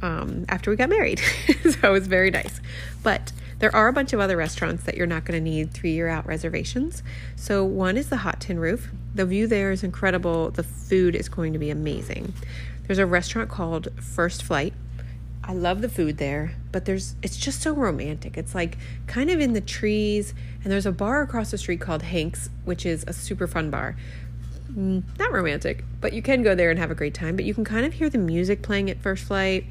um, 0.01 0.45
after 0.47 0.69
we 0.69 0.77
got 0.77 0.89
married, 0.89 1.19
so 1.63 1.89
it 1.89 1.91
was 1.91 2.07
very 2.07 2.29
nice. 2.31 2.61
But 3.01 3.31
there 3.59 3.75
are 3.75 3.89
a 3.89 3.93
bunch 3.93 4.13
of 4.13 4.19
other 4.19 4.37
restaurants 4.37 4.83
that 4.83 4.95
you're 4.95 5.07
not 5.07 5.25
going 5.25 5.37
to 5.43 5.49
need 5.49 5.71
three 5.71 5.91
year 5.91 6.07
out 6.07 6.25
reservations. 6.25 7.03
So, 7.35 7.63
one 7.63 7.97
is 7.97 8.09
the 8.09 8.17
Hot 8.17 8.39
Tin 8.39 8.59
Roof. 8.59 8.89
The 9.15 9.25
view 9.25 9.47
there 9.47 9.71
is 9.71 9.83
incredible. 9.83 10.51
The 10.51 10.63
food 10.63 11.15
is 11.15 11.29
going 11.29 11.53
to 11.53 11.59
be 11.59 11.69
amazing. 11.69 12.33
There's 12.85 12.99
a 12.99 13.05
restaurant 13.05 13.49
called 13.49 13.89
First 14.01 14.43
Flight. 14.43 14.73
I 15.43 15.53
love 15.53 15.81
the 15.81 15.89
food 15.89 16.17
there, 16.17 16.55
but 16.71 16.85
there's 16.85 17.15
it's 17.23 17.37
just 17.37 17.61
so 17.61 17.73
romantic. 17.73 18.37
It's 18.37 18.53
like 18.53 18.77
kind 19.07 19.29
of 19.29 19.39
in 19.39 19.53
the 19.53 19.61
trees, 19.61 20.33
and 20.63 20.71
there's 20.71 20.85
a 20.85 20.91
bar 20.91 21.21
across 21.21 21.51
the 21.51 21.57
street 21.57 21.81
called 21.81 22.03
Hank's, 22.03 22.49
which 22.65 22.85
is 22.85 23.03
a 23.07 23.13
super 23.13 23.47
fun 23.47 23.71
bar. 23.71 23.95
Mm, 24.71 25.03
not 25.17 25.31
romantic, 25.31 25.83
but 26.01 26.13
you 26.13 26.21
can 26.21 26.43
go 26.43 26.53
there 26.53 26.69
and 26.69 26.77
have 26.77 26.91
a 26.91 26.95
great 26.95 27.15
time. 27.15 27.35
But 27.35 27.45
you 27.45 27.55
can 27.55 27.65
kind 27.65 27.85
of 27.85 27.93
hear 27.93 28.09
the 28.09 28.19
music 28.19 28.61
playing 28.61 28.89
at 28.91 29.01
First 29.01 29.23
Flight 29.25 29.65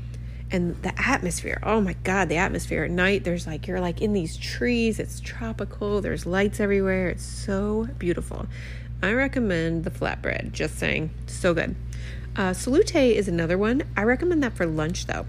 and 0.50 0.80
the 0.82 0.92
atmosphere 0.98 1.60
oh 1.62 1.80
my 1.80 1.94
god 2.04 2.28
the 2.28 2.36
atmosphere 2.36 2.84
at 2.84 2.90
night 2.90 3.24
there's 3.24 3.46
like 3.46 3.66
you're 3.66 3.80
like 3.80 4.00
in 4.00 4.12
these 4.12 4.36
trees 4.36 4.98
it's 4.98 5.20
tropical 5.20 6.00
there's 6.00 6.24
lights 6.24 6.58
everywhere 6.58 7.10
it's 7.10 7.24
so 7.24 7.86
beautiful 7.98 8.46
i 9.02 9.12
recommend 9.12 9.84
the 9.84 9.90
flatbread 9.90 10.52
just 10.52 10.78
saying 10.78 11.10
so 11.26 11.54
good 11.54 11.74
uh, 12.36 12.52
salute 12.52 12.94
is 12.94 13.28
another 13.28 13.58
one 13.58 13.82
i 13.96 14.02
recommend 14.02 14.42
that 14.42 14.52
for 14.52 14.66
lunch 14.66 15.06
though 15.06 15.26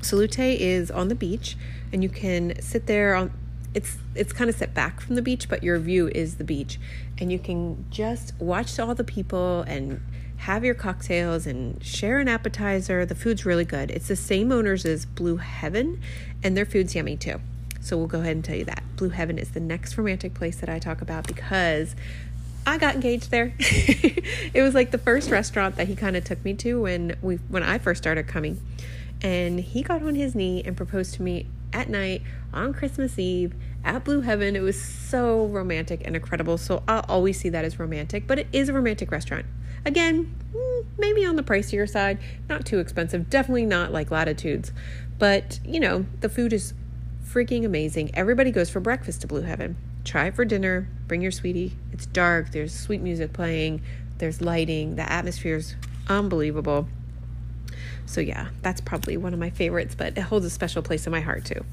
salute 0.00 0.38
is 0.38 0.90
on 0.90 1.08
the 1.08 1.14
beach 1.14 1.56
and 1.92 2.02
you 2.02 2.08
can 2.08 2.60
sit 2.60 2.86
there 2.86 3.14
on 3.14 3.32
it's 3.74 3.98
it's 4.14 4.32
kind 4.32 4.48
of 4.48 4.56
set 4.56 4.72
back 4.72 5.00
from 5.00 5.14
the 5.16 5.22
beach 5.22 5.48
but 5.48 5.62
your 5.62 5.78
view 5.78 6.08
is 6.08 6.36
the 6.36 6.44
beach 6.44 6.78
and 7.18 7.30
you 7.30 7.38
can 7.38 7.84
just 7.90 8.32
watch 8.38 8.78
all 8.78 8.94
the 8.94 9.04
people 9.04 9.62
and 9.62 10.00
have 10.38 10.64
your 10.64 10.74
cocktails 10.74 11.46
and 11.46 11.82
share 11.82 12.18
an 12.18 12.28
appetizer. 12.28 13.06
The 13.06 13.14
food's 13.14 13.46
really 13.46 13.64
good. 13.64 13.90
It's 13.90 14.08
the 14.08 14.16
same 14.16 14.52
owners 14.52 14.84
as 14.84 15.06
Blue 15.06 15.36
Heaven, 15.36 16.00
and 16.42 16.56
their 16.56 16.66
food's 16.66 16.94
yummy 16.94 17.16
too. 17.16 17.40
So 17.80 17.96
we'll 17.96 18.06
go 18.06 18.20
ahead 18.20 18.36
and 18.36 18.44
tell 18.44 18.56
you 18.56 18.64
that. 18.64 18.82
Blue 18.96 19.10
Heaven 19.10 19.38
is 19.38 19.50
the 19.50 19.60
next 19.60 19.96
romantic 19.96 20.34
place 20.34 20.56
that 20.58 20.68
I 20.68 20.78
talk 20.78 21.00
about 21.00 21.26
because 21.26 21.94
I 22.66 22.78
got 22.78 22.96
engaged 22.96 23.30
there. 23.30 23.54
it 23.58 24.62
was 24.62 24.74
like 24.74 24.90
the 24.90 24.98
first 24.98 25.30
restaurant 25.30 25.76
that 25.76 25.86
he 25.86 25.94
kind 25.94 26.16
of 26.16 26.24
took 26.24 26.44
me 26.44 26.52
to 26.54 26.82
when 26.82 27.16
we 27.22 27.36
when 27.48 27.62
I 27.62 27.78
first 27.78 28.02
started 28.02 28.26
coming. 28.26 28.60
And 29.22 29.60
he 29.60 29.82
got 29.82 30.02
on 30.02 30.16
his 30.16 30.34
knee 30.34 30.62
and 30.64 30.76
proposed 30.76 31.14
to 31.14 31.22
me 31.22 31.46
at 31.72 31.88
night 31.88 32.22
on 32.52 32.74
Christmas 32.74 33.18
Eve 33.18 33.54
at 33.84 34.04
Blue 34.04 34.20
Heaven. 34.20 34.56
It 34.56 34.60
was 34.60 34.80
so 34.80 35.46
romantic 35.46 36.02
and 36.04 36.16
incredible. 36.16 36.58
So 36.58 36.82
I'll 36.88 37.04
always 37.08 37.38
see 37.38 37.48
that 37.50 37.64
as 37.64 37.78
romantic, 37.78 38.26
but 38.26 38.38
it 38.38 38.48
is 38.52 38.68
a 38.68 38.72
romantic 38.72 39.10
restaurant. 39.12 39.46
Again, 39.84 40.34
mm, 40.52 40.84
maybe 40.98 41.24
on 41.24 41.36
the 41.36 41.44
pricier 41.44 41.88
side, 41.88 42.18
not 42.48 42.66
too 42.66 42.80
expensive, 42.80 43.30
definitely 43.30 43.66
not 43.66 43.92
like 43.92 44.10
Latitudes, 44.10 44.72
but 45.18 45.60
you 45.64 45.78
know, 45.78 46.06
the 46.20 46.28
food 46.28 46.52
is 46.52 46.74
freaking 47.24 47.64
amazing. 47.64 48.10
Everybody 48.14 48.50
goes 48.50 48.68
for 48.68 48.80
breakfast 48.80 49.20
to 49.20 49.28
Blue 49.28 49.42
Heaven. 49.42 49.76
Try 50.06 50.26
it 50.26 50.36
for 50.36 50.44
dinner, 50.44 50.88
bring 51.08 51.20
your 51.20 51.32
sweetie. 51.32 51.72
It's 51.92 52.06
dark, 52.06 52.52
there's 52.52 52.72
sweet 52.72 53.00
music 53.00 53.32
playing, 53.32 53.82
there's 54.18 54.40
lighting, 54.40 54.94
the 54.94 55.10
atmosphere 55.10 55.56
is 55.56 55.74
unbelievable. 56.08 56.86
So, 58.06 58.20
yeah, 58.20 58.50
that's 58.62 58.80
probably 58.80 59.16
one 59.16 59.34
of 59.34 59.40
my 59.40 59.50
favorites, 59.50 59.96
but 59.96 60.16
it 60.16 60.20
holds 60.20 60.46
a 60.46 60.50
special 60.50 60.80
place 60.80 61.06
in 61.06 61.10
my 61.10 61.20
heart 61.20 61.44
too. 61.44 61.64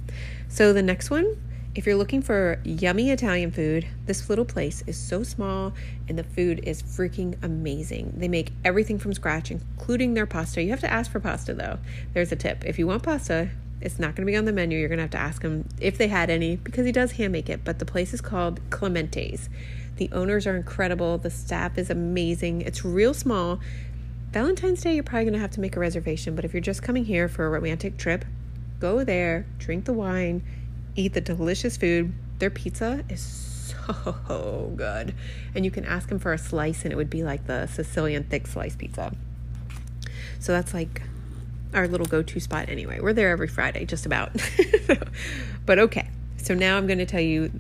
So, 0.48 0.74
the 0.74 0.82
next 0.82 1.12
one, 1.12 1.38
if 1.76 1.86
you're 1.86 1.96
looking 1.96 2.24
for 2.24 2.60
yummy 2.64 3.12
Italian 3.12 3.52
food, 3.52 3.86
this 4.08 4.28
little 4.28 4.46
place 4.46 4.84
is 4.88 4.98
so 4.98 5.22
small 5.22 5.74
and 6.10 6.18
the 6.18 6.24
food 6.24 6.62
is 6.64 6.82
freaking 6.82 7.36
amazing. 7.44 8.14
They 8.18 8.28
make 8.28 8.52
everything 8.66 8.98
from 8.98 9.14
scratch, 9.14 9.52
including 9.52 10.16
their 10.16 10.26
pasta. 10.26 10.64
You 10.64 10.72
have 10.72 10.80
to 10.80 10.92
ask 10.92 11.12
for 11.12 11.20
pasta 11.20 11.54
though. 11.54 11.78
There's 12.16 12.32
a 12.32 12.36
tip. 12.36 12.66
If 12.66 12.80
you 12.80 12.88
want 12.88 13.04
pasta, 13.04 13.52
it's 13.84 14.00
not 14.00 14.16
going 14.16 14.26
to 14.26 14.32
be 14.32 14.36
on 14.36 14.46
the 14.46 14.54
menu. 14.54 14.80
You're 14.80 14.90
going 14.90 14.98
to 14.98 15.04
have 15.04 15.12
to 15.12 15.20
ask 15.20 15.44
him 15.44 15.68
if 15.80 15.98
they 15.98 16.08
had 16.08 16.30
any 16.30 16.56
because 16.56 16.86
he 16.86 16.92
does 16.92 17.14
hand 17.14 17.32
make 17.32 17.50
it. 17.50 17.64
But 17.64 17.80
the 17.80 17.86
place 17.86 18.14
is 18.14 18.22
called 18.22 18.60
Clemente's. 18.72 19.50
The 19.98 20.10
owners 20.12 20.48
are 20.48 20.56
incredible. 20.56 21.20
The 21.20 21.30
staff 21.30 21.78
is 21.78 21.92
amazing. 21.92 22.62
It's 22.62 22.84
real 22.84 23.14
small, 23.14 23.60
Valentine's 24.34 24.82
Day, 24.82 24.96
you're 24.96 25.04
probably 25.04 25.26
going 25.26 25.34
to 25.36 25.40
have 25.40 25.52
to 25.52 25.60
make 25.60 25.76
a 25.76 25.80
reservation, 25.80 26.36
but 26.36 26.44
if 26.44 26.54
you're 26.54 26.62
just 26.62 26.82
coming 26.82 27.06
here 27.06 27.28
for 27.28 27.46
a 27.46 27.50
romantic 27.52 27.98
trip, 27.98 28.26
go 28.80 29.04
there, 29.04 29.46
drink 29.60 29.86
the 29.86 29.94
wine, 29.94 30.42
eat 30.96 31.14
the 31.14 31.22
delicious 31.22 31.78
food. 31.78 32.12
Their 32.40 32.50
pizza 32.50 33.04
is 33.10 33.22
so 33.22 34.74
good. 34.76 35.14
And 35.54 35.64
you 35.64 35.70
can 35.70 35.86
ask 35.86 36.10
them 36.10 36.18
for 36.18 36.34
a 36.34 36.40
slice, 36.40 36.84
and 36.84 36.92
it 36.92 36.96
would 36.96 37.12
be 37.12 37.24
like 37.24 37.46
the 37.46 37.68
Sicilian 37.68 38.24
thick 38.24 38.48
slice 38.48 38.76
pizza. 38.76 39.16
So 40.40 40.52
that's 40.52 40.74
like 40.74 41.04
our 41.74 41.88
little 41.88 42.06
go 42.06 42.22
to 42.22 42.40
spot 42.40 42.70
anyway. 42.70 43.00
We're 43.00 43.14
there 43.14 43.30
every 43.30 43.48
Friday, 43.48 43.86
just 43.86 44.06
about. 44.06 44.32
but 45.66 45.80
okay, 45.80 46.10
so 46.38 46.54
now 46.54 46.78
I'm 46.78 46.88
going 46.88 47.00
to 47.00 47.06
tell 47.06 47.22
you 47.22 47.52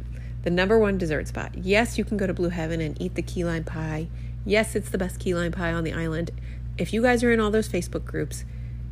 the 0.43 0.49
number 0.49 0.77
one 0.77 0.97
dessert 0.97 1.27
spot. 1.27 1.55
Yes, 1.55 1.97
you 1.97 2.05
can 2.05 2.17
go 2.17 2.27
to 2.27 2.33
Blue 2.33 2.49
Heaven 2.49 2.81
and 2.81 2.99
eat 3.01 3.15
the 3.15 3.21
key 3.21 3.43
lime 3.43 3.63
pie. 3.63 4.07
Yes, 4.45 4.75
it's 4.75 4.89
the 4.89 4.97
best 4.97 5.19
key 5.19 5.33
lime 5.33 5.51
pie 5.51 5.71
on 5.71 5.83
the 5.83 5.93
island 5.93 6.31
if 6.77 6.93
you 6.93 7.01
guys 7.01 7.23
are 7.23 7.31
in 7.31 7.39
all 7.39 7.51
those 7.51 7.69
Facebook 7.69 8.05
groups, 8.05 8.45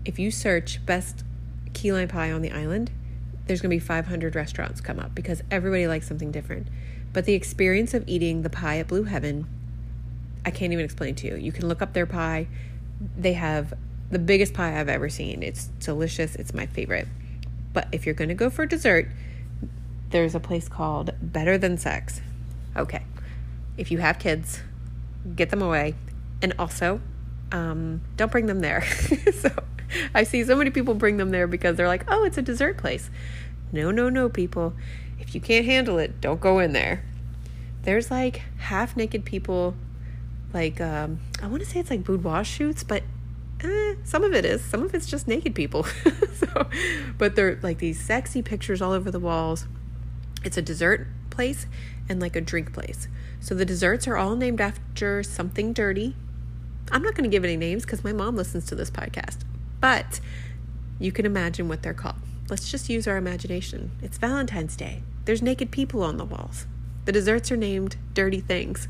if 0.06 0.20
you 0.20 0.32
search 0.32 0.86
best 0.86 1.24
key 1.74 1.92
lime 1.92 2.08
pie 2.08 2.32
on 2.32 2.42
the 2.42 2.52
island, 2.52 2.92
there's 3.48 3.62
going 3.62 3.70
to 3.70 3.76
be 3.76 3.80
500 3.80 4.36
restaurants 4.36 4.82
come 4.82 5.00
up 5.00 5.16
because 5.16 5.42
everybody 5.50 5.88
likes 5.88 6.08
something 6.08 6.32
different. 6.32 6.68
But 7.14 7.26
the 7.26 7.34
experience 7.34 7.94
of 7.94 8.08
eating 8.08 8.44
the 8.44 8.50
pie 8.50 8.78
at 8.78 8.88
Blue 8.88 9.04
Heaven, 9.04 9.48
I 10.46 10.52
can't 10.52 10.74
even 10.74 10.86
explain 10.86 11.16
to 11.16 11.28
you. 11.28 11.36
You 11.36 11.52
can 11.52 11.68
look 11.68 11.82
up 11.82 11.94
their 11.94 12.06
pie. 12.06 12.48
They 13.18 13.34
have 13.34 13.74
the 14.12 14.20
biggest 14.20 14.54
pie 14.54 14.80
I've 14.80 14.90
ever 14.90 15.10
seen. 15.10 15.42
It's 15.42 15.68
delicious. 15.80 16.36
It's 16.36 16.54
my 16.54 16.66
favorite. 16.66 17.08
But 17.74 17.88
if 17.92 18.06
you're 18.06 18.16
going 18.16 18.30
to 18.30 18.36
go 18.36 18.50
for 18.50 18.66
dessert, 18.66 19.08
there's 20.10 20.36
a 20.36 20.40
place 20.40 20.68
called 20.68 21.12
Better 21.22 21.58
Than 21.58 21.78
Sex. 21.78 22.22
Okay. 22.76 23.04
If 23.78 23.90
you 23.90 24.00
have 24.00 24.20
kids, 24.20 24.60
get 25.36 25.50
them 25.50 25.62
away. 25.62 25.96
And 26.42 26.54
also, 26.60 27.02
um, 27.52 28.02
don't 28.18 28.32
bring 28.32 28.48
them 28.48 28.60
there. 28.60 28.82
so 29.34 29.50
I 30.14 30.24
see 30.24 30.44
so 30.44 30.56
many 30.56 30.70
people 30.70 30.94
bring 30.94 31.18
them 31.18 31.32
there 31.32 31.48
because 31.48 31.78
they're 31.78 31.88
like, 31.88 32.04
oh, 32.10 32.26
it's 32.26 32.38
a 32.38 32.42
dessert 32.42 32.78
place. 32.78 33.10
No, 33.72 33.92
no, 33.92 34.10
no, 34.10 34.28
people. 34.28 34.74
If 35.20 35.34
you 35.34 35.40
can't 35.40 35.66
handle 35.66 35.98
it, 35.98 36.20
don't 36.20 36.42
go 36.42 36.60
in 36.60 36.74
there. 36.74 37.06
There's 37.84 38.12
like 38.12 38.42
half 38.58 38.98
naked 38.98 39.24
people, 39.24 39.76
like, 40.54 40.82
um, 40.82 41.20
I 41.42 41.48
want 41.48 41.64
to 41.64 41.70
say 41.70 41.80
it's 41.80 41.90
like 41.90 42.04
boudoir 42.04 42.44
shoots, 42.44 42.84
but 42.84 43.04
eh, 43.64 43.96
some 44.04 44.24
of 44.24 44.34
it 44.34 44.46
is. 44.46 44.64
Some 44.64 44.84
of 44.84 44.94
it's 44.94 45.06
just 45.06 45.28
naked 45.28 45.56
people. 45.56 45.84
so, 46.36 46.68
but 47.18 47.36
they're 47.36 47.60
like 47.62 47.80
these 47.80 48.00
sexy 48.00 48.42
pictures 48.42 48.82
all 48.82 48.92
over 48.92 49.12
the 49.12 49.20
walls. 49.20 49.68
It's 50.44 50.58
a 50.58 50.62
dessert 50.62 51.08
place 51.30 51.66
and 52.10 52.20
like 52.20 52.36
a 52.36 52.42
drink 52.42 52.74
place. 52.74 53.08
So 53.40 53.56
the 53.56 53.66
desserts 53.66 54.08
are 54.08 54.18
all 54.18 54.36
named 54.36 54.62
after 54.62 55.24
something 55.24 55.74
dirty 55.74 56.16
I'm 56.92 57.04
not 57.04 57.16
going 57.16 57.24
to 57.24 57.34
give 57.34 57.46
any 57.46 57.56
names 57.56 57.84
because 57.84 58.04
my 58.04 58.12
mom 58.12 58.36
listens 58.36 58.66
to 58.66 58.76
this 58.76 58.92
podcast, 58.92 59.40
but 59.80 60.20
you 61.00 61.14
can 61.14 61.26
imagine 61.26 61.70
what 61.70 61.84
they're 61.84 61.94
called. 61.94 62.18
Let's 62.50 62.70
just 62.70 62.90
use 62.90 63.08
our 63.08 63.16
imagination. 63.16 63.92
It's 64.02 64.18
Valentine's 64.18 64.76
Day. 64.76 65.04
There's 65.24 65.42
naked 65.42 65.72
people 65.72 66.04
on 66.04 66.18
the 66.18 66.26
walls. 66.26 66.66
The 67.06 67.14
desserts 67.14 67.50
are 67.50 67.58
named 67.58 67.96
dirty 68.14 68.42
things. 68.42 68.90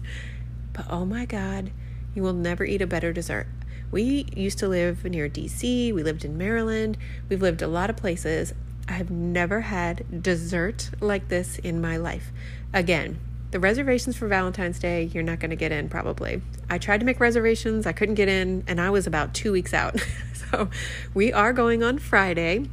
But 0.74 0.88
oh 0.90 1.06
my 1.06 1.26
God, 1.26 1.72
you 2.16 2.24
will 2.24 2.34
never 2.34 2.66
eat 2.66 2.82
a 2.82 2.88
better 2.88 3.14
dessert. 3.14 3.46
We 3.92 4.26
used 4.36 4.58
to 4.60 4.68
live 4.70 5.04
near 5.04 5.30
DC, 5.30 5.94
we 5.94 6.02
lived 6.02 6.24
in 6.24 6.38
Maryland, 6.38 6.98
we've 7.28 7.42
lived 7.42 7.62
a 7.62 7.68
lot 7.68 7.90
of 7.90 7.98
places. 7.98 8.54
I 8.88 8.94
have 8.94 9.12
never 9.12 9.62
had 9.62 10.24
dessert 10.24 10.90
like 11.00 11.28
this 11.28 11.60
in 11.60 11.82
my 11.82 11.98
life. 11.98 12.32
Again, 12.74 13.20
the 13.52 13.60
reservations 13.60 14.16
for 14.16 14.28
Valentine's 14.28 14.80
Day, 14.80 15.04
you're 15.14 15.24
not 15.24 15.40
going 15.40 15.50
to 15.50 15.58
get 15.58 15.74
in 15.74 15.90
probably. 15.90 16.42
I 16.70 16.78
tried 16.78 17.02
to 17.02 17.06
make 17.06 17.20
reservations, 17.20 17.86
I 17.86 17.92
couldn't 17.92 18.16
get 18.16 18.30
in, 18.30 18.64
and 18.66 18.80
I 18.80 18.90
was 18.90 19.06
about 19.06 19.34
two 19.34 19.52
weeks 19.52 19.74
out. 19.74 20.00
so 20.34 20.70
we 21.14 21.34
are 21.34 21.52
going 21.52 21.84
on 21.84 22.00
Friday. 22.00 22.70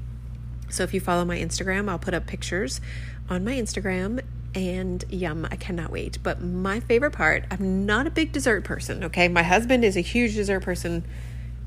So 0.70 0.84
if 0.84 0.94
you 0.94 1.00
follow 1.00 1.24
my 1.24 1.38
Instagram, 1.38 1.88
I'll 1.88 1.98
put 1.98 2.14
up 2.14 2.26
pictures 2.26 2.80
on 3.28 3.44
my 3.44 3.54
Instagram. 3.54 4.22
And 4.58 5.04
yum, 5.08 5.46
I 5.48 5.54
cannot 5.54 5.92
wait. 5.92 6.18
But 6.20 6.42
my 6.42 6.80
favorite 6.80 7.12
part, 7.12 7.44
I'm 7.48 7.86
not 7.86 8.08
a 8.08 8.10
big 8.10 8.32
dessert 8.32 8.64
person, 8.64 9.04
okay? 9.04 9.28
My 9.28 9.44
husband 9.44 9.84
is 9.84 9.96
a 9.96 10.00
huge 10.00 10.34
dessert 10.34 10.64
person. 10.64 11.04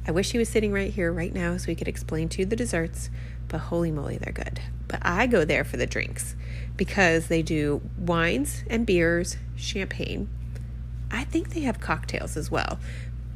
I 0.05 0.11
wish 0.11 0.33
he 0.33 0.37
was 0.37 0.49
sitting 0.49 0.73
right 0.73 0.91
here 0.91 1.09
right 1.09 1.33
now 1.33 1.55
so 1.55 1.67
he 1.67 1.75
could 1.75 1.87
explain 1.87 2.27
to 2.27 2.39
you 2.39 2.45
the 2.45 2.57
desserts, 2.57 3.09
but 3.47 3.59
holy 3.59 3.91
moly, 3.91 4.17
they're 4.17 4.33
good. 4.33 4.59
But 4.89 4.99
I 5.03 5.25
go 5.25 5.45
there 5.45 5.63
for 5.63 5.77
the 5.77 5.87
drinks 5.87 6.35
because 6.75 7.27
they 7.27 7.41
do 7.41 7.79
wines 7.97 8.65
and 8.69 8.85
beers, 8.85 9.37
champagne. 9.55 10.27
I 11.09 11.23
think 11.23 11.51
they 11.51 11.61
have 11.61 11.79
cocktails 11.79 12.35
as 12.35 12.51
well, 12.51 12.77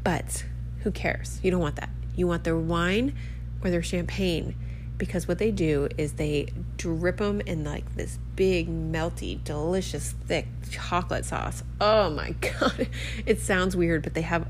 but 0.03 0.43
who 0.79 0.91
cares? 0.91 1.39
You 1.41 1.51
don't 1.51 1.61
want 1.61 1.77
that. 1.77 1.91
You 2.13 2.27
want 2.27 2.43
their 2.43 2.57
wine 2.57 3.15
or 3.63 3.69
their 3.69 3.83
champagne 3.83 4.53
because 4.97 5.29
what 5.29 5.37
they 5.37 5.51
do 5.51 5.87
is 5.97 6.13
they 6.13 6.49
drip 6.75 7.17
them 7.17 7.39
in 7.39 7.63
like 7.63 7.95
this 7.95 8.19
big, 8.35 8.67
melty, 8.67 9.43
delicious, 9.43 10.13
thick 10.25 10.47
chocolate 10.69 11.25
sauce. 11.25 11.63
Oh 11.79 12.09
my 12.09 12.31
God. 12.59 12.87
It 13.25 13.39
sounds 13.39 13.75
weird, 13.75 14.03
but 14.03 14.13
they 14.13 14.21
have, 14.21 14.47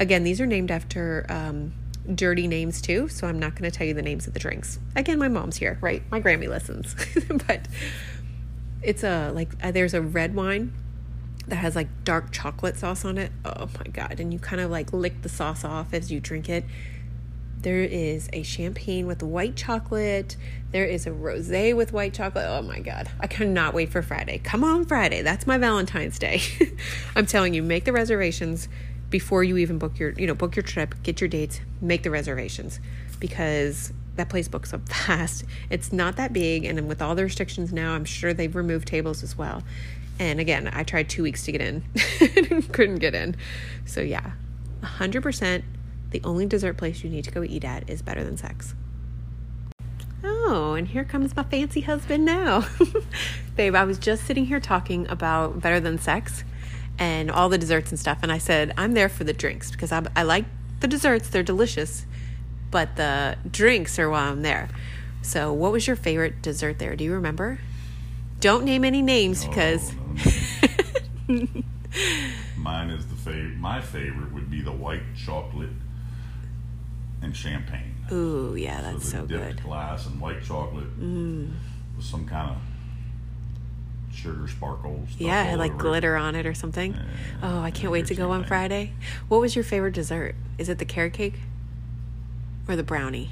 again, 0.00 0.24
these 0.24 0.40
are 0.40 0.46
named 0.46 0.70
after 0.70 1.26
um, 1.28 1.72
dirty 2.12 2.46
names 2.46 2.80
too, 2.80 3.08
so 3.08 3.26
I'm 3.26 3.38
not 3.38 3.54
going 3.54 3.70
to 3.70 3.76
tell 3.76 3.86
you 3.86 3.94
the 3.94 4.02
names 4.02 4.26
of 4.26 4.34
the 4.34 4.40
drinks. 4.40 4.78
Again, 4.96 5.18
my 5.18 5.28
mom's 5.28 5.56
here, 5.56 5.78
right? 5.80 6.02
My 6.10 6.20
Grammy 6.20 6.48
listens. 6.48 6.94
but 7.46 7.66
it's 8.82 9.02
a 9.02 9.30
like 9.34 9.52
uh, 9.62 9.70
there's 9.70 9.94
a 9.94 10.02
red 10.02 10.34
wine 10.34 10.72
that 11.48 11.56
has 11.56 11.74
like 11.74 11.88
dark 12.04 12.30
chocolate 12.30 12.76
sauce 12.76 13.04
on 13.04 13.18
it. 13.18 13.32
Oh 13.44 13.68
my 13.78 13.90
god, 13.90 14.20
and 14.20 14.32
you 14.32 14.38
kind 14.38 14.60
of 14.60 14.70
like 14.70 14.92
lick 14.92 15.22
the 15.22 15.28
sauce 15.28 15.64
off 15.64 15.92
as 15.92 16.12
you 16.12 16.20
drink 16.20 16.48
it. 16.48 16.64
There 17.64 17.80
is 17.80 18.28
a 18.34 18.42
champagne 18.42 19.06
with 19.06 19.22
white 19.22 19.56
chocolate. 19.56 20.36
There 20.70 20.84
is 20.84 21.06
a 21.06 21.10
rosé 21.10 21.74
with 21.74 21.94
white 21.94 22.12
chocolate. 22.12 22.44
Oh 22.46 22.60
my 22.60 22.78
god. 22.78 23.08
I 23.20 23.26
cannot 23.26 23.72
wait 23.72 23.88
for 23.88 24.02
Friday. 24.02 24.36
Come 24.36 24.62
on 24.62 24.84
Friday. 24.84 25.22
That's 25.22 25.46
my 25.46 25.56
Valentine's 25.56 26.18
Day. 26.18 26.42
I'm 27.16 27.24
telling 27.24 27.54
you, 27.54 27.62
make 27.62 27.86
the 27.86 27.92
reservations 27.94 28.68
before 29.08 29.42
you 29.44 29.56
even 29.56 29.78
book 29.78 29.98
your, 29.98 30.10
you 30.10 30.26
know, 30.26 30.34
book 30.34 30.56
your 30.56 30.62
trip, 30.62 30.94
get 31.02 31.22
your 31.22 31.28
dates, 31.28 31.62
make 31.80 32.02
the 32.02 32.10
reservations 32.10 32.80
because 33.18 33.94
that 34.16 34.28
place 34.28 34.46
books 34.46 34.74
up 34.74 34.86
fast. 34.90 35.44
It's 35.70 35.90
not 35.90 36.16
that 36.16 36.34
big, 36.34 36.66
and 36.66 36.86
with 36.86 37.00
all 37.00 37.14
the 37.14 37.22
restrictions 37.22 37.72
now, 37.72 37.94
I'm 37.94 38.04
sure 38.04 38.34
they've 38.34 38.54
removed 38.54 38.88
tables 38.88 39.22
as 39.22 39.38
well. 39.38 39.62
And 40.18 40.38
again, 40.38 40.68
I 40.70 40.82
tried 40.82 41.08
two 41.08 41.22
weeks 41.22 41.46
to 41.46 41.52
get 41.52 41.62
in, 41.62 41.82
couldn't 42.72 42.98
get 42.98 43.14
in. 43.14 43.36
So 43.86 44.02
yeah, 44.02 44.32
100%. 44.82 45.62
The 46.14 46.22
only 46.22 46.46
dessert 46.46 46.76
place 46.76 47.02
you 47.02 47.10
need 47.10 47.24
to 47.24 47.32
go 47.32 47.42
eat 47.42 47.64
at 47.64 47.90
is 47.90 48.00
better 48.00 48.22
than 48.22 48.36
sex. 48.36 48.76
Oh, 50.22 50.74
and 50.78 50.86
here 50.86 51.02
comes 51.02 51.34
my 51.34 51.42
fancy 51.42 51.80
husband 51.80 52.24
now. 52.24 52.68
Babe, 53.56 53.74
I 53.74 53.82
was 53.82 53.98
just 53.98 54.24
sitting 54.24 54.46
here 54.46 54.60
talking 54.60 55.08
about 55.08 55.60
better 55.60 55.80
than 55.80 55.98
sex 55.98 56.44
and 57.00 57.32
all 57.32 57.48
the 57.48 57.58
desserts 57.58 57.90
and 57.90 57.98
stuff. 57.98 58.20
And 58.22 58.30
I 58.30 58.38
said, 58.38 58.72
I'm 58.78 58.94
there 58.94 59.08
for 59.08 59.24
the 59.24 59.32
drinks 59.32 59.72
because 59.72 59.90
I, 59.90 60.06
I 60.14 60.22
like 60.22 60.44
the 60.78 60.86
desserts, 60.86 61.28
they're 61.30 61.42
delicious 61.42 62.06
but 62.70 62.94
the 62.96 63.36
drinks 63.48 64.00
are 64.00 64.08
while 64.08 64.32
I'm 64.32 64.42
there. 64.42 64.68
So, 65.22 65.52
what 65.52 65.72
was 65.72 65.86
your 65.86 65.96
favorite 65.96 66.42
dessert 66.42 66.80
there? 66.80 66.96
Do 66.96 67.04
you 67.04 67.12
remember? 67.12 67.58
Don't 68.38 68.64
name 68.64 68.84
any 68.84 69.02
names 69.02 69.44
because. 69.44 69.92
No. 71.26 71.46
Mine 72.58 72.90
is 72.90 73.06
the 73.06 73.14
favorite. 73.14 73.56
My 73.56 73.80
favorite 73.80 74.32
would 74.32 74.50
be 74.50 74.60
the 74.60 74.72
white 74.72 75.02
chocolate 75.16 75.70
and 77.24 77.36
champagne. 77.36 77.94
Ooh, 78.12 78.54
yeah, 78.56 78.80
that's 78.82 79.04
so, 79.04 79.20
so 79.20 79.26
dipped 79.26 79.56
good. 79.56 79.62
glass 79.64 80.06
and 80.06 80.20
white 80.20 80.44
chocolate 80.44 81.00
Mm. 81.00 81.52
with 81.96 82.04
some 82.04 82.26
kind 82.26 82.50
of 82.50 82.56
sugar 84.14 84.46
sparkles. 84.46 85.08
Yeah, 85.18 85.42
it 85.44 85.50
had 85.50 85.58
like 85.58 85.76
glitter 85.76 86.16
on 86.16 86.34
it 86.36 86.46
or 86.46 86.54
something. 86.54 86.92
Yeah, 86.94 87.02
oh, 87.42 87.60
I 87.60 87.70
can't 87.70 87.92
wait 87.92 88.06
to 88.06 88.14
go 88.14 88.30
on. 88.30 88.44
Friday. 88.44 88.92
What 89.28 89.40
was 89.40 89.56
your 89.56 89.64
favorite 89.64 89.94
dessert? 89.94 90.34
Is 90.58 90.68
it 90.68 90.78
the 90.78 90.84
carrot 90.84 91.14
cake 91.14 91.40
or 92.68 92.76
the 92.76 92.82
brownie? 92.84 93.30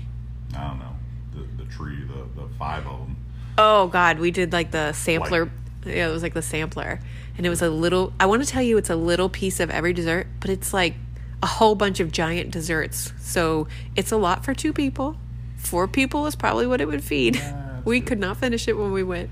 I 0.56 0.68
don't 0.68 0.78
know 0.78 0.96
the 1.34 1.62
the 1.64 1.70
tree, 1.70 2.02
the 2.04 2.40
the 2.40 2.48
five 2.58 2.86
of 2.86 2.98
them. 3.00 3.16
Oh 3.58 3.86
God, 3.88 4.18
we 4.18 4.30
did 4.30 4.52
like 4.52 4.70
the 4.70 4.92
sampler. 4.92 5.50
Yeah, 5.84 6.08
it 6.08 6.12
was 6.12 6.22
like 6.22 6.34
the 6.34 6.42
sampler, 6.42 7.00
and 7.36 7.44
it 7.46 7.50
was 7.50 7.60
a 7.62 7.68
little. 7.70 8.12
I 8.18 8.26
want 8.26 8.42
to 8.42 8.48
tell 8.48 8.62
you, 8.62 8.76
it's 8.78 8.90
a 8.90 8.96
little 8.96 9.28
piece 9.28 9.60
of 9.60 9.70
every 9.70 9.92
dessert, 9.92 10.26
but 10.40 10.48
it's 10.50 10.72
like 10.72 10.94
a 11.42 11.46
whole 11.46 11.74
bunch 11.74 12.00
of 12.00 12.12
giant 12.12 12.50
desserts. 12.50 13.12
So 13.20 13.66
it's 13.96 14.12
a 14.12 14.16
lot 14.16 14.44
for 14.44 14.54
two 14.54 14.72
people. 14.72 15.16
Four 15.56 15.88
people 15.88 16.26
is 16.26 16.36
probably 16.36 16.66
what 16.66 16.80
it 16.80 16.86
would 16.86 17.02
feed. 17.02 17.34
that's 17.34 17.72
we 17.84 18.00
could 18.00 18.18
not 18.18 18.36
finish 18.36 18.68
it 18.68 18.76
when 18.76 18.92
we 18.92 19.02
went. 19.02 19.30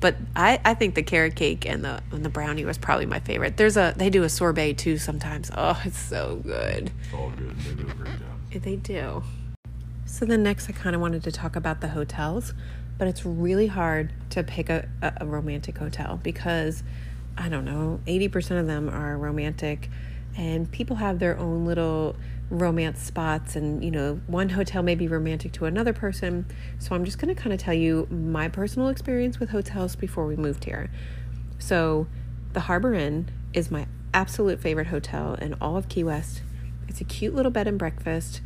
But 0.00 0.16
I, 0.34 0.60
I 0.64 0.74
think 0.74 0.94
the 0.94 1.02
carrot 1.02 1.36
cake 1.36 1.64
and 1.66 1.82
the 1.82 2.02
and 2.12 2.24
the 2.24 2.28
brownie 2.28 2.64
was 2.64 2.76
probably 2.76 3.06
my 3.06 3.20
favorite. 3.20 3.56
There's 3.56 3.76
a 3.76 3.94
they 3.96 4.10
do 4.10 4.24
a 4.24 4.28
sorbet 4.28 4.74
too 4.74 4.98
sometimes. 4.98 5.50
Oh, 5.56 5.80
it's 5.84 5.98
so 5.98 6.40
good. 6.42 6.90
It's 7.04 7.14
all 7.14 7.30
good. 7.30 7.58
They 7.60 7.82
do 7.82 7.88
a 7.88 7.94
great 7.94 8.18
job. 8.18 8.62
They 8.62 8.76
do. 8.76 9.22
So 10.04 10.24
then 10.24 10.42
next, 10.42 10.68
I 10.68 10.72
kind 10.72 10.94
of 10.94 11.00
wanted 11.00 11.24
to 11.24 11.32
talk 11.32 11.56
about 11.56 11.80
the 11.80 11.88
hotels, 11.88 12.54
but 12.98 13.08
it's 13.08 13.24
really 13.24 13.66
hard 13.66 14.12
to 14.30 14.42
pick 14.42 14.70
a, 14.70 14.88
a, 15.02 15.12
a 15.22 15.26
romantic 15.26 15.78
hotel 15.78 16.20
because 16.22 16.82
I 17.36 17.48
don't 17.48 17.64
know, 17.64 18.00
80% 18.06 18.60
of 18.60 18.66
them 18.66 18.88
are 18.88 19.18
romantic 19.18 19.90
and 20.36 20.70
people 20.70 20.96
have 20.96 21.18
their 21.18 21.36
own 21.38 21.64
little 21.64 22.14
romance 22.48 23.02
spots 23.02 23.56
and 23.56 23.82
you 23.82 23.90
know 23.90 24.20
one 24.28 24.50
hotel 24.50 24.80
may 24.80 24.94
be 24.94 25.08
romantic 25.08 25.52
to 25.52 25.64
another 25.64 25.92
person. 25.92 26.46
So 26.78 26.94
i'm 26.94 27.04
just 27.04 27.18
going 27.18 27.34
to 27.34 27.40
kind 27.40 27.52
of 27.52 27.58
tell 27.58 27.74
you 27.74 28.06
my 28.10 28.48
personal 28.48 28.88
experience 28.88 29.40
with 29.40 29.50
hotels 29.50 29.96
before 29.96 30.26
we 30.26 30.36
moved 30.36 30.64
here. 30.64 30.90
So 31.58 32.06
the 32.52 32.60
harbor 32.60 32.94
inn 32.94 33.30
is 33.52 33.70
my 33.70 33.86
absolute 34.14 34.60
favorite 34.60 34.88
hotel 34.88 35.34
in 35.34 35.54
all 35.54 35.76
of 35.76 35.88
key 35.88 36.04
west. 36.04 36.42
It's 36.88 37.00
a 37.00 37.04
cute 37.04 37.34
little 37.34 37.50
bed 37.50 37.66
and 37.66 37.78
breakfast 37.78 38.40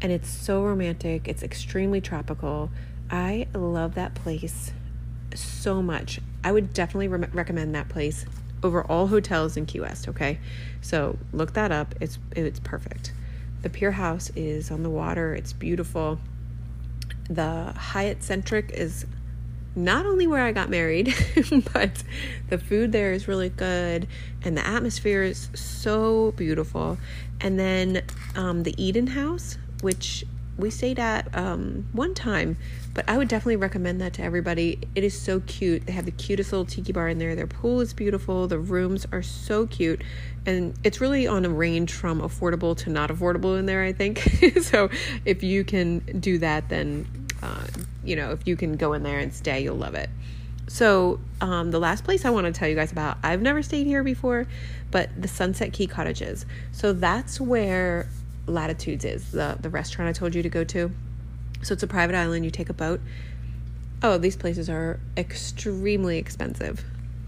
and 0.00 0.12
it's 0.12 0.28
so 0.28 0.62
romantic. 0.62 1.26
It's 1.26 1.42
extremely 1.42 2.00
tropical. 2.00 2.70
I 3.10 3.48
love 3.54 3.94
that 3.94 4.14
place 4.14 4.72
so 5.34 5.82
much. 5.82 6.20
I 6.44 6.52
would 6.52 6.72
definitely 6.72 7.08
re- 7.08 7.28
recommend 7.32 7.74
that 7.74 7.88
place 7.88 8.26
over 8.62 8.82
all 8.82 9.06
hotels 9.06 9.56
in 9.56 9.66
Key 9.66 9.80
West. 9.80 10.08
Okay, 10.08 10.38
so 10.80 11.18
look 11.32 11.54
that 11.54 11.72
up. 11.72 11.94
It's 12.00 12.18
it's 12.34 12.60
perfect. 12.60 13.12
The 13.62 13.70
Pier 13.70 13.92
House 13.92 14.30
is 14.36 14.70
on 14.70 14.82
the 14.82 14.90
water. 14.90 15.34
It's 15.34 15.52
beautiful. 15.52 16.18
The 17.28 17.72
Hyatt 17.76 18.22
Centric 18.22 18.70
is 18.70 19.04
not 19.74 20.06
only 20.06 20.26
where 20.26 20.42
I 20.42 20.52
got 20.52 20.70
married, 20.70 21.14
but 21.72 22.02
the 22.48 22.58
food 22.58 22.92
there 22.92 23.12
is 23.12 23.28
really 23.28 23.48
good 23.48 24.08
and 24.42 24.56
the 24.56 24.66
atmosphere 24.66 25.22
is 25.22 25.50
so 25.54 26.32
beautiful. 26.32 26.98
And 27.40 27.58
then 27.58 28.02
um, 28.34 28.64
the 28.64 28.74
Eden 28.82 29.08
House, 29.08 29.58
which 29.80 30.24
we 30.58 30.70
stayed 30.70 30.98
at 30.98 31.34
um, 31.36 31.86
one 31.92 32.14
time, 32.14 32.56
but 32.92 33.08
I 33.08 33.16
would 33.16 33.28
definitely 33.28 33.56
recommend 33.56 34.00
that 34.00 34.12
to 34.14 34.22
everybody. 34.22 34.78
It 34.94 35.04
is 35.04 35.18
so 35.18 35.40
cute. 35.40 35.86
They 35.86 35.92
have 35.92 36.04
the 36.04 36.10
cutest 36.10 36.52
little 36.52 36.66
tiki 36.66 36.92
bar 36.92 37.08
in 37.08 37.18
there. 37.18 37.34
Their 37.34 37.46
pool 37.46 37.80
is 37.80 37.94
beautiful. 37.94 38.48
The 38.48 38.58
rooms 38.58 39.06
are 39.12 39.22
so 39.22 39.66
cute. 39.66 40.02
And 40.44 40.74
it's 40.82 41.00
really 41.00 41.26
on 41.26 41.44
a 41.44 41.48
range 41.48 41.92
from 41.92 42.20
affordable 42.20 42.76
to 42.78 42.90
not 42.90 43.10
affordable 43.10 43.58
in 43.58 43.66
there, 43.66 43.84
I 43.84 43.92
think. 43.92 44.18
so 44.62 44.90
if 45.24 45.42
you 45.42 45.62
can 45.64 46.00
do 46.20 46.38
that, 46.38 46.68
then 46.68 47.06
uh, 47.42 47.66
you 48.04 48.16
know, 48.16 48.32
if 48.32 48.46
you 48.46 48.56
can 48.56 48.76
go 48.76 48.92
in 48.94 49.02
there 49.02 49.18
and 49.18 49.32
stay, 49.32 49.62
you'll 49.62 49.76
love 49.76 49.94
it. 49.94 50.10
So, 50.66 51.20
um, 51.40 51.70
the 51.70 51.78
last 51.78 52.04
place 52.04 52.24
I 52.24 52.30
want 52.30 52.46
to 52.46 52.52
tell 52.52 52.68
you 52.68 52.74
guys 52.74 52.92
about, 52.92 53.16
I've 53.22 53.40
never 53.40 53.62
stayed 53.62 53.86
here 53.86 54.02
before, 54.02 54.46
but 54.90 55.08
the 55.20 55.28
Sunset 55.28 55.72
Key 55.72 55.86
Cottages. 55.86 56.44
So, 56.72 56.92
that's 56.92 57.40
where 57.40 58.06
Latitudes 58.48 59.04
is, 59.04 59.32
the, 59.32 59.56
the 59.60 59.70
restaurant 59.70 60.08
I 60.08 60.12
told 60.12 60.34
you 60.34 60.42
to 60.42 60.48
go 60.48 60.64
to. 60.64 60.90
So, 61.62 61.72
it's 61.72 61.82
a 61.82 61.88
private 61.88 62.16
island. 62.16 62.44
You 62.44 62.50
take 62.50 62.68
a 62.68 62.74
boat. 62.74 63.00
Oh, 64.02 64.16
these 64.16 64.36
places 64.36 64.70
are 64.70 65.00
extremely 65.16 66.18
expensive. 66.18 66.84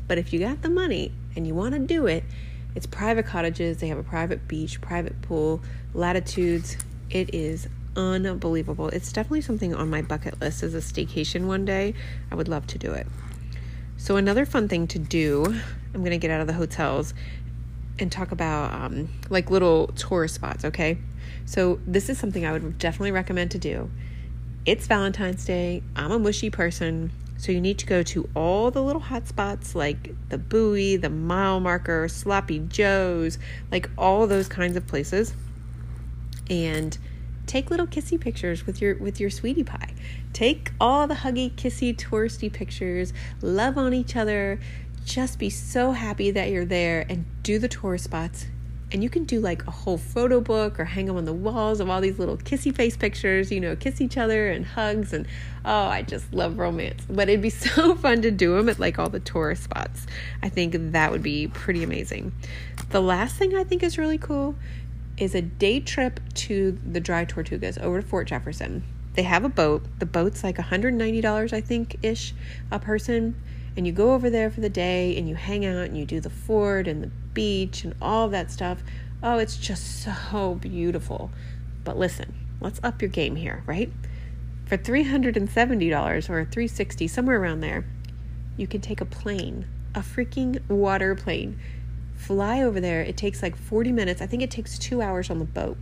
But 0.06 0.18
if 0.18 0.33
you 0.33 0.40
got 0.40 0.62
the 0.62 0.70
money 0.70 1.12
and 1.37 1.46
you 1.46 1.54
want 1.54 1.74
to 1.74 1.80
do 1.80 2.06
it, 2.06 2.24
it's 2.74 2.87
private 2.87 3.26
cottages. 3.26 3.78
They 3.78 3.88
have 3.88 3.98
a 3.98 4.02
private 4.02 4.46
beach, 4.46 4.80
private 4.80 5.20
pool, 5.22 5.62
latitudes. 5.94 6.76
It 7.11 7.35
is 7.35 7.68
unbelievable. 7.96 8.88
It's 8.88 9.12
definitely 9.12 9.40
something 9.40 9.74
on 9.74 9.90
my 9.90 10.02
bucket 10.02 10.40
list 10.40 10.62
as 10.62 10.74
a 10.74 10.78
staycation 10.78 11.46
one 11.46 11.64
day. 11.64 11.94
I 12.30 12.35
would 12.35 12.48
love 12.48 12.66
to 12.68 12.78
do 12.78 12.92
it. 12.92 13.06
So, 13.96 14.16
another 14.16 14.46
fun 14.46 14.68
thing 14.68 14.87
to 14.88 14.98
do, 14.98 15.44
I'm 15.94 16.00
going 16.00 16.12
to 16.12 16.18
get 16.18 16.30
out 16.30 16.40
of 16.40 16.46
the 16.46 16.54
hotels 16.54 17.12
and 17.98 18.11
talk 18.11 18.33
about 18.33 18.72
um, 18.72 19.09
like 19.28 19.50
little 19.50 19.88
tourist 19.88 20.37
spots, 20.37 20.64
okay? 20.64 20.98
So, 21.50 21.80
this 21.84 22.08
is 22.08 22.16
something 22.16 22.46
I 22.46 22.52
would 22.52 22.78
definitely 22.78 23.10
recommend 23.10 23.50
to 23.50 23.58
do. 23.58 23.90
It's 24.66 24.86
Valentine's 24.86 25.44
Day. 25.44 25.82
I'm 25.96 26.12
a 26.12 26.18
mushy 26.20 26.48
person. 26.48 27.10
So, 27.38 27.50
you 27.50 27.60
need 27.60 27.76
to 27.80 27.86
go 27.86 28.04
to 28.04 28.28
all 28.36 28.70
the 28.70 28.80
little 28.80 29.02
hot 29.02 29.26
spots 29.26 29.74
like 29.74 30.14
the 30.28 30.38
Buoy, 30.38 30.94
the 30.94 31.10
Mile 31.10 31.58
Marker, 31.58 32.06
Sloppy 32.06 32.60
Joe's, 32.60 33.36
like 33.72 33.90
all 33.98 34.28
those 34.28 34.46
kinds 34.46 34.76
of 34.76 34.86
places. 34.86 35.34
And 36.48 36.96
take 37.48 37.68
little 37.68 37.88
kissy 37.88 38.20
pictures 38.20 38.64
with 38.64 38.80
your 38.80 38.94
with 38.98 39.18
your 39.18 39.28
sweetie 39.28 39.64
pie. 39.64 39.92
Take 40.32 40.70
all 40.80 41.08
the 41.08 41.16
huggy, 41.16 41.50
kissy, 41.50 41.96
touristy 41.96 42.52
pictures. 42.52 43.12
Love 43.42 43.76
on 43.76 43.92
each 43.92 44.14
other. 44.14 44.60
Just 45.04 45.40
be 45.40 45.50
so 45.50 45.90
happy 45.90 46.30
that 46.30 46.50
you're 46.50 46.64
there 46.64 47.06
and 47.08 47.24
do 47.42 47.58
the 47.58 47.66
tourist 47.66 48.04
spots. 48.04 48.46
And 48.92 49.03
you 49.03 49.11
can 49.11 49.24
do 49.24 49.40
like 49.40 49.66
a 49.66 49.70
whole 49.70 49.98
photo 49.98 50.40
book 50.40 50.81
or 50.81 50.85
hang 50.85 51.07
them 51.07 51.16
on 51.16 51.24
the 51.24 51.33
walls 51.33 51.79
of 51.81 51.88
all 51.88 52.00
these 52.00 52.18
little 52.18 52.37
kissy 52.37 52.74
face 52.74 52.96
pictures, 52.96 53.53
you 53.53 53.61
know, 53.61 53.76
kiss 53.76 54.00
each 54.00 54.16
other 54.16 54.50
and 54.50 54.66
hugs. 54.66 55.12
And 55.12 55.26
oh, 55.64 55.85
I 55.87 56.03
just 56.03 56.33
love 56.33 56.59
romance. 56.59 57.05
But 57.09 57.29
it'd 57.29 57.42
be 57.42 57.50
so 57.50 57.94
fun 57.94 58.22
to 58.22 58.31
do 58.31 58.57
them 58.57 58.68
at 58.68 58.81
like 58.81 58.98
all 58.98 59.09
the 59.09 59.20
tourist 59.20 59.64
spots. 59.64 60.07
I 60.42 60.48
think 60.48 60.74
that 60.76 61.12
would 61.12 61.22
be 61.22 61.48
pretty 61.48 61.83
amazing. 61.83 62.33
The 62.90 63.00
last 63.00 63.37
thing 63.37 63.55
I 63.55 63.64
think 63.64 63.83
is 63.83 63.96
really 63.96 64.18
cool 64.18 64.57
is 65.16 65.35
a 65.35 65.42
day 65.42 65.81
trip 65.81 66.18
to 66.35 66.79
the 66.85 66.98
Dry 66.98 67.24
Tortugas 67.24 67.79
over 67.81 68.00
to 68.00 68.07
Fort 68.07 68.26
Jefferson. 68.26 68.83
They 69.14 69.22
have 69.22 69.44
a 69.44 69.48
boat. 69.48 69.85
The 69.98 70.07
boat's 70.07 70.42
like 70.42 70.57
$190, 70.57 71.53
I 71.53 71.61
think, 71.61 71.96
ish 72.03 72.35
a 72.70 72.79
person. 72.79 73.40
And 73.76 73.87
you 73.87 73.92
go 73.92 74.12
over 74.14 74.28
there 74.30 74.50
for 74.50 74.61
the 74.61 74.68
day 74.68 75.16
and 75.16 75.28
you 75.28 75.35
hang 75.35 75.64
out 75.64 75.85
and 75.87 75.96
you 75.96 76.04
do 76.04 76.20
the 76.20 76.30
fort 76.30 76.88
and 76.88 77.02
the 77.02 77.11
beach 77.35 77.85
and 77.85 77.94
all 78.02 78.28
that 78.28 78.50
stuff. 78.50 78.83
Oh, 79.22 79.38
it's 79.38 79.56
just 79.56 80.02
so 80.02 80.54
beautiful. 80.54 81.30
But 81.85 81.98
listen, 81.98 82.35
let's 82.61 82.80
up 82.83 83.00
your 83.00 83.11
game 83.11 83.37
here, 83.37 83.62
right? 83.66 83.92
For 84.66 84.76
$370 84.76 86.30
or 86.30 86.44
360, 86.44 87.09
somewhere 87.09 87.40
around 87.40 87.61
there, 87.61 87.85
you 88.56 88.66
can 88.66 88.80
take 88.80 89.00
a 89.00 89.04
plane, 89.04 89.66
a 89.94 90.00
freaking 90.00 90.66
water 90.68 91.14
plane 91.14 91.59
fly 92.20 92.62
over 92.62 92.80
there. 92.80 93.00
It 93.00 93.16
takes 93.16 93.42
like 93.42 93.56
40 93.56 93.92
minutes. 93.92 94.20
I 94.20 94.26
think 94.26 94.42
it 94.42 94.50
takes 94.50 94.78
two 94.78 95.00
hours 95.00 95.30
on 95.30 95.38
the 95.38 95.44
boat. 95.44 95.78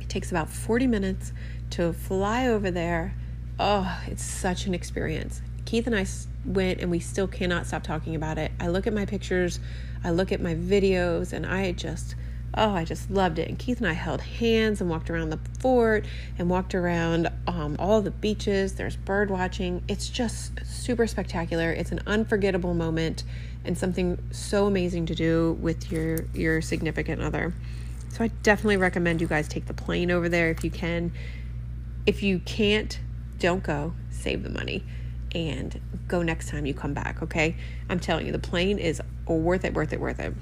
It 0.00 0.08
takes 0.08 0.30
about 0.30 0.50
40 0.50 0.86
minutes 0.86 1.32
to 1.70 1.92
fly 1.92 2.46
over 2.46 2.70
there. 2.70 3.14
Oh, 3.58 4.00
it's 4.06 4.22
such 4.22 4.66
an 4.66 4.74
experience. 4.74 5.40
Keith 5.66 5.86
and 5.88 5.96
I 5.96 6.06
went 6.44 6.80
and 6.80 6.90
we 6.90 7.00
still 7.00 7.26
cannot 7.26 7.66
stop 7.66 7.82
talking 7.82 8.14
about 8.14 8.38
it. 8.38 8.52
I 8.60 8.68
look 8.68 8.86
at 8.86 8.94
my 8.94 9.04
pictures, 9.04 9.58
I 10.02 10.10
look 10.10 10.30
at 10.30 10.40
my 10.40 10.54
videos, 10.54 11.32
and 11.32 11.44
I 11.44 11.72
just, 11.72 12.14
oh, 12.54 12.70
I 12.70 12.84
just 12.84 13.10
loved 13.10 13.40
it. 13.40 13.48
And 13.48 13.58
Keith 13.58 13.78
and 13.78 13.88
I 13.88 13.92
held 13.92 14.20
hands 14.20 14.80
and 14.80 14.88
walked 14.88 15.10
around 15.10 15.30
the 15.30 15.40
fort 15.58 16.06
and 16.38 16.48
walked 16.48 16.74
around 16.74 17.28
um, 17.48 17.74
all 17.80 18.00
the 18.00 18.12
beaches. 18.12 18.74
There's 18.76 18.96
bird 18.96 19.28
watching. 19.28 19.82
It's 19.88 20.08
just 20.08 20.52
super 20.64 21.06
spectacular. 21.08 21.72
It's 21.72 21.90
an 21.90 22.00
unforgettable 22.06 22.72
moment 22.72 23.24
and 23.64 23.76
something 23.76 24.22
so 24.30 24.66
amazing 24.66 25.06
to 25.06 25.16
do 25.16 25.58
with 25.60 25.90
your 25.90 26.26
your 26.32 26.62
significant 26.62 27.20
other. 27.20 27.52
So 28.10 28.22
I 28.22 28.28
definitely 28.44 28.76
recommend 28.76 29.20
you 29.20 29.26
guys 29.26 29.48
take 29.48 29.66
the 29.66 29.74
plane 29.74 30.12
over 30.12 30.28
there 30.28 30.48
if 30.48 30.62
you 30.62 30.70
can. 30.70 31.12
If 32.06 32.22
you 32.22 32.38
can't, 32.38 33.00
don't 33.40 33.64
go. 33.64 33.94
Save 34.10 34.44
the 34.44 34.50
money 34.50 34.84
and 35.36 35.80
go 36.08 36.22
next 36.22 36.48
time 36.48 36.66
you 36.66 36.74
come 36.74 36.94
back, 36.94 37.22
okay? 37.22 37.56
I'm 37.88 38.00
telling 38.00 38.26
you, 38.26 38.32
the 38.32 38.38
plane 38.38 38.78
is 38.78 39.00
worth 39.26 39.64
it, 39.64 39.74
worth 39.74 39.92
it, 39.92 40.00
worth 40.00 40.18
it. 40.18 40.32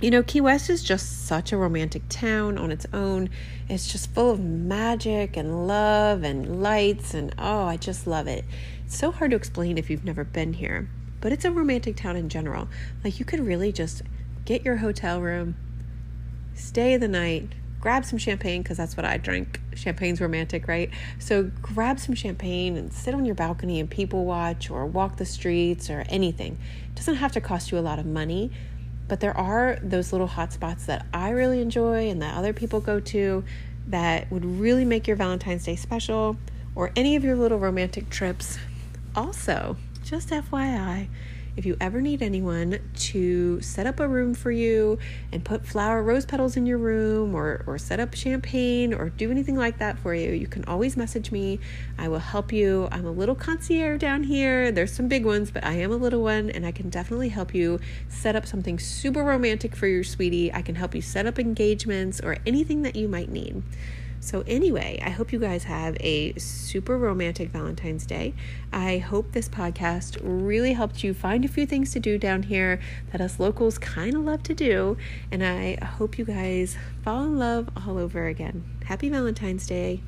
You 0.00 0.10
know, 0.10 0.22
Key 0.22 0.42
West 0.42 0.68
is 0.68 0.82
just 0.82 1.26
such 1.26 1.52
a 1.52 1.56
romantic 1.56 2.02
town 2.08 2.58
on 2.58 2.70
its 2.70 2.86
own. 2.92 3.30
It's 3.68 3.90
just 3.90 4.10
full 4.10 4.30
of 4.30 4.40
magic 4.40 5.36
and 5.36 5.66
love 5.66 6.22
and 6.22 6.62
lights, 6.62 7.14
and 7.14 7.34
oh, 7.38 7.64
I 7.64 7.76
just 7.76 8.06
love 8.06 8.26
it. 8.26 8.44
It's 8.84 8.98
so 8.98 9.10
hard 9.10 9.30
to 9.30 9.36
explain 9.36 9.78
if 9.78 9.88
you've 9.88 10.04
never 10.04 10.22
been 10.22 10.52
here, 10.52 10.90
but 11.20 11.32
it's 11.32 11.44
a 11.44 11.50
romantic 11.50 11.96
town 11.96 12.16
in 12.16 12.28
general. 12.28 12.68
Like, 13.02 13.18
you 13.18 13.24
could 13.24 13.40
really 13.40 13.72
just 13.72 14.02
get 14.44 14.64
your 14.64 14.76
hotel 14.76 15.20
room, 15.20 15.56
stay 16.54 16.96
the 16.96 17.08
night, 17.08 17.52
grab 17.86 18.04
some 18.04 18.18
champagne, 18.18 18.64
because 18.64 18.76
that's 18.76 18.96
what 18.96 19.06
I 19.06 19.16
drink 19.16 19.60
champagne's 19.76 20.20
romantic, 20.20 20.66
right? 20.66 20.90
So 21.20 21.52
grab 21.62 22.00
some 22.00 22.16
champagne 22.16 22.76
and 22.76 22.92
sit 22.92 23.14
on 23.14 23.24
your 23.24 23.36
balcony 23.36 23.78
and 23.78 23.88
people 23.88 24.24
watch 24.24 24.70
or 24.70 24.84
walk 24.86 25.18
the 25.18 25.24
streets 25.24 25.88
or 25.88 26.04
anything. 26.08 26.58
It 26.88 26.96
doesn't 26.96 27.14
have 27.14 27.30
to 27.30 27.40
cost 27.40 27.70
you 27.70 27.78
a 27.78 27.86
lot 27.86 28.00
of 28.00 28.04
money, 28.04 28.50
but 29.06 29.20
there 29.20 29.36
are 29.36 29.78
those 29.80 30.10
little 30.10 30.26
hot 30.26 30.52
spots 30.52 30.86
that 30.86 31.06
I 31.14 31.30
really 31.30 31.60
enjoy 31.60 32.10
and 32.10 32.20
that 32.22 32.36
other 32.36 32.52
people 32.52 32.80
go 32.80 32.98
to 32.98 33.44
that 33.86 34.32
would 34.32 34.44
really 34.44 34.84
make 34.84 35.06
your 35.06 35.16
Valentine's 35.16 35.62
Day 35.62 35.76
special 35.76 36.36
or 36.74 36.90
any 36.96 37.14
of 37.14 37.22
your 37.22 37.36
little 37.36 37.60
romantic 37.60 38.10
trips. 38.10 38.58
Also, 39.14 39.76
just 40.02 40.30
FYI, 40.30 41.06
if 41.56 41.64
you 41.64 41.76
ever 41.80 42.00
need 42.00 42.22
anyone 42.22 42.78
to 42.94 43.60
set 43.62 43.86
up 43.86 43.98
a 43.98 44.06
room 44.06 44.34
for 44.34 44.50
you 44.50 44.98
and 45.32 45.44
put 45.44 45.66
flower 45.66 46.02
rose 46.02 46.26
petals 46.26 46.56
in 46.56 46.66
your 46.66 46.76
room 46.78 47.34
or, 47.34 47.64
or 47.66 47.78
set 47.78 47.98
up 47.98 48.14
champagne 48.14 48.92
or 48.92 49.08
do 49.08 49.30
anything 49.30 49.56
like 49.56 49.78
that 49.78 49.98
for 49.98 50.14
you, 50.14 50.32
you 50.32 50.46
can 50.46 50.64
always 50.66 50.96
message 50.96 51.32
me. 51.32 51.58
I 51.98 52.08
will 52.08 52.18
help 52.18 52.52
you. 52.52 52.88
I'm 52.92 53.06
a 53.06 53.10
little 53.10 53.34
concierge 53.34 54.00
down 54.00 54.24
here. 54.24 54.70
There's 54.70 54.92
some 54.92 55.08
big 55.08 55.24
ones, 55.24 55.50
but 55.50 55.64
I 55.64 55.72
am 55.74 55.92
a 55.92 55.96
little 55.96 56.22
one 56.22 56.50
and 56.50 56.66
I 56.66 56.72
can 56.72 56.90
definitely 56.90 57.30
help 57.30 57.54
you 57.54 57.80
set 58.08 58.36
up 58.36 58.46
something 58.46 58.78
super 58.78 59.24
romantic 59.24 59.74
for 59.74 59.86
your 59.86 60.04
sweetie. 60.04 60.52
I 60.52 60.60
can 60.60 60.74
help 60.74 60.94
you 60.94 61.00
set 61.00 61.26
up 61.26 61.38
engagements 61.38 62.20
or 62.20 62.36
anything 62.46 62.82
that 62.82 62.96
you 62.96 63.08
might 63.08 63.30
need. 63.30 63.62
So, 64.26 64.42
anyway, 64.44 64.98
I 65.04 65.10
hope 65.10 65.32
you 65.32 65.38
guys 65.38 65.62
have 65.64 65.96
a 66.00 66.32
super 66.36 66.98
romantic 66.98 67.50
Valentine's 67.50 68.04
Day. 68.04 68.34
I 68.72 68.98
hope 68.98 69.30
this 69.30 69.48
podcast 69.48 70.18
really 70.20 70.72
helped 70.72 71.04
you 71.04 71.14
find 71.14 71.44
a 71.44 71.48
few 71.48 71.64
things 71.64 71.92
to 71.92 72.00
do 72.00 72.18
down 72.18 72.42
here 72.42 72.80
that 73.12 73.20
us 73.20 73.38
locals 73.38 73.78
kind 73.78 74.16
of 74.16 74.22
love 74.22 74.42
to 74.42 74.52
do. 74.52 74.96
And 75.30 75.46
I 75.46 75.76
hope 75.76 76.18
you 76.18 76.24
guys 76.24 76.76
fall 77.04 77.22
in 77.22 77.38
love 77.38 77.70
all 77.86 77.98
over 77.98 78.26
again. 78.26 78.64
Happy 78.86 79.08
Valentine's 79.08 79.64
Day. 79.64 80.02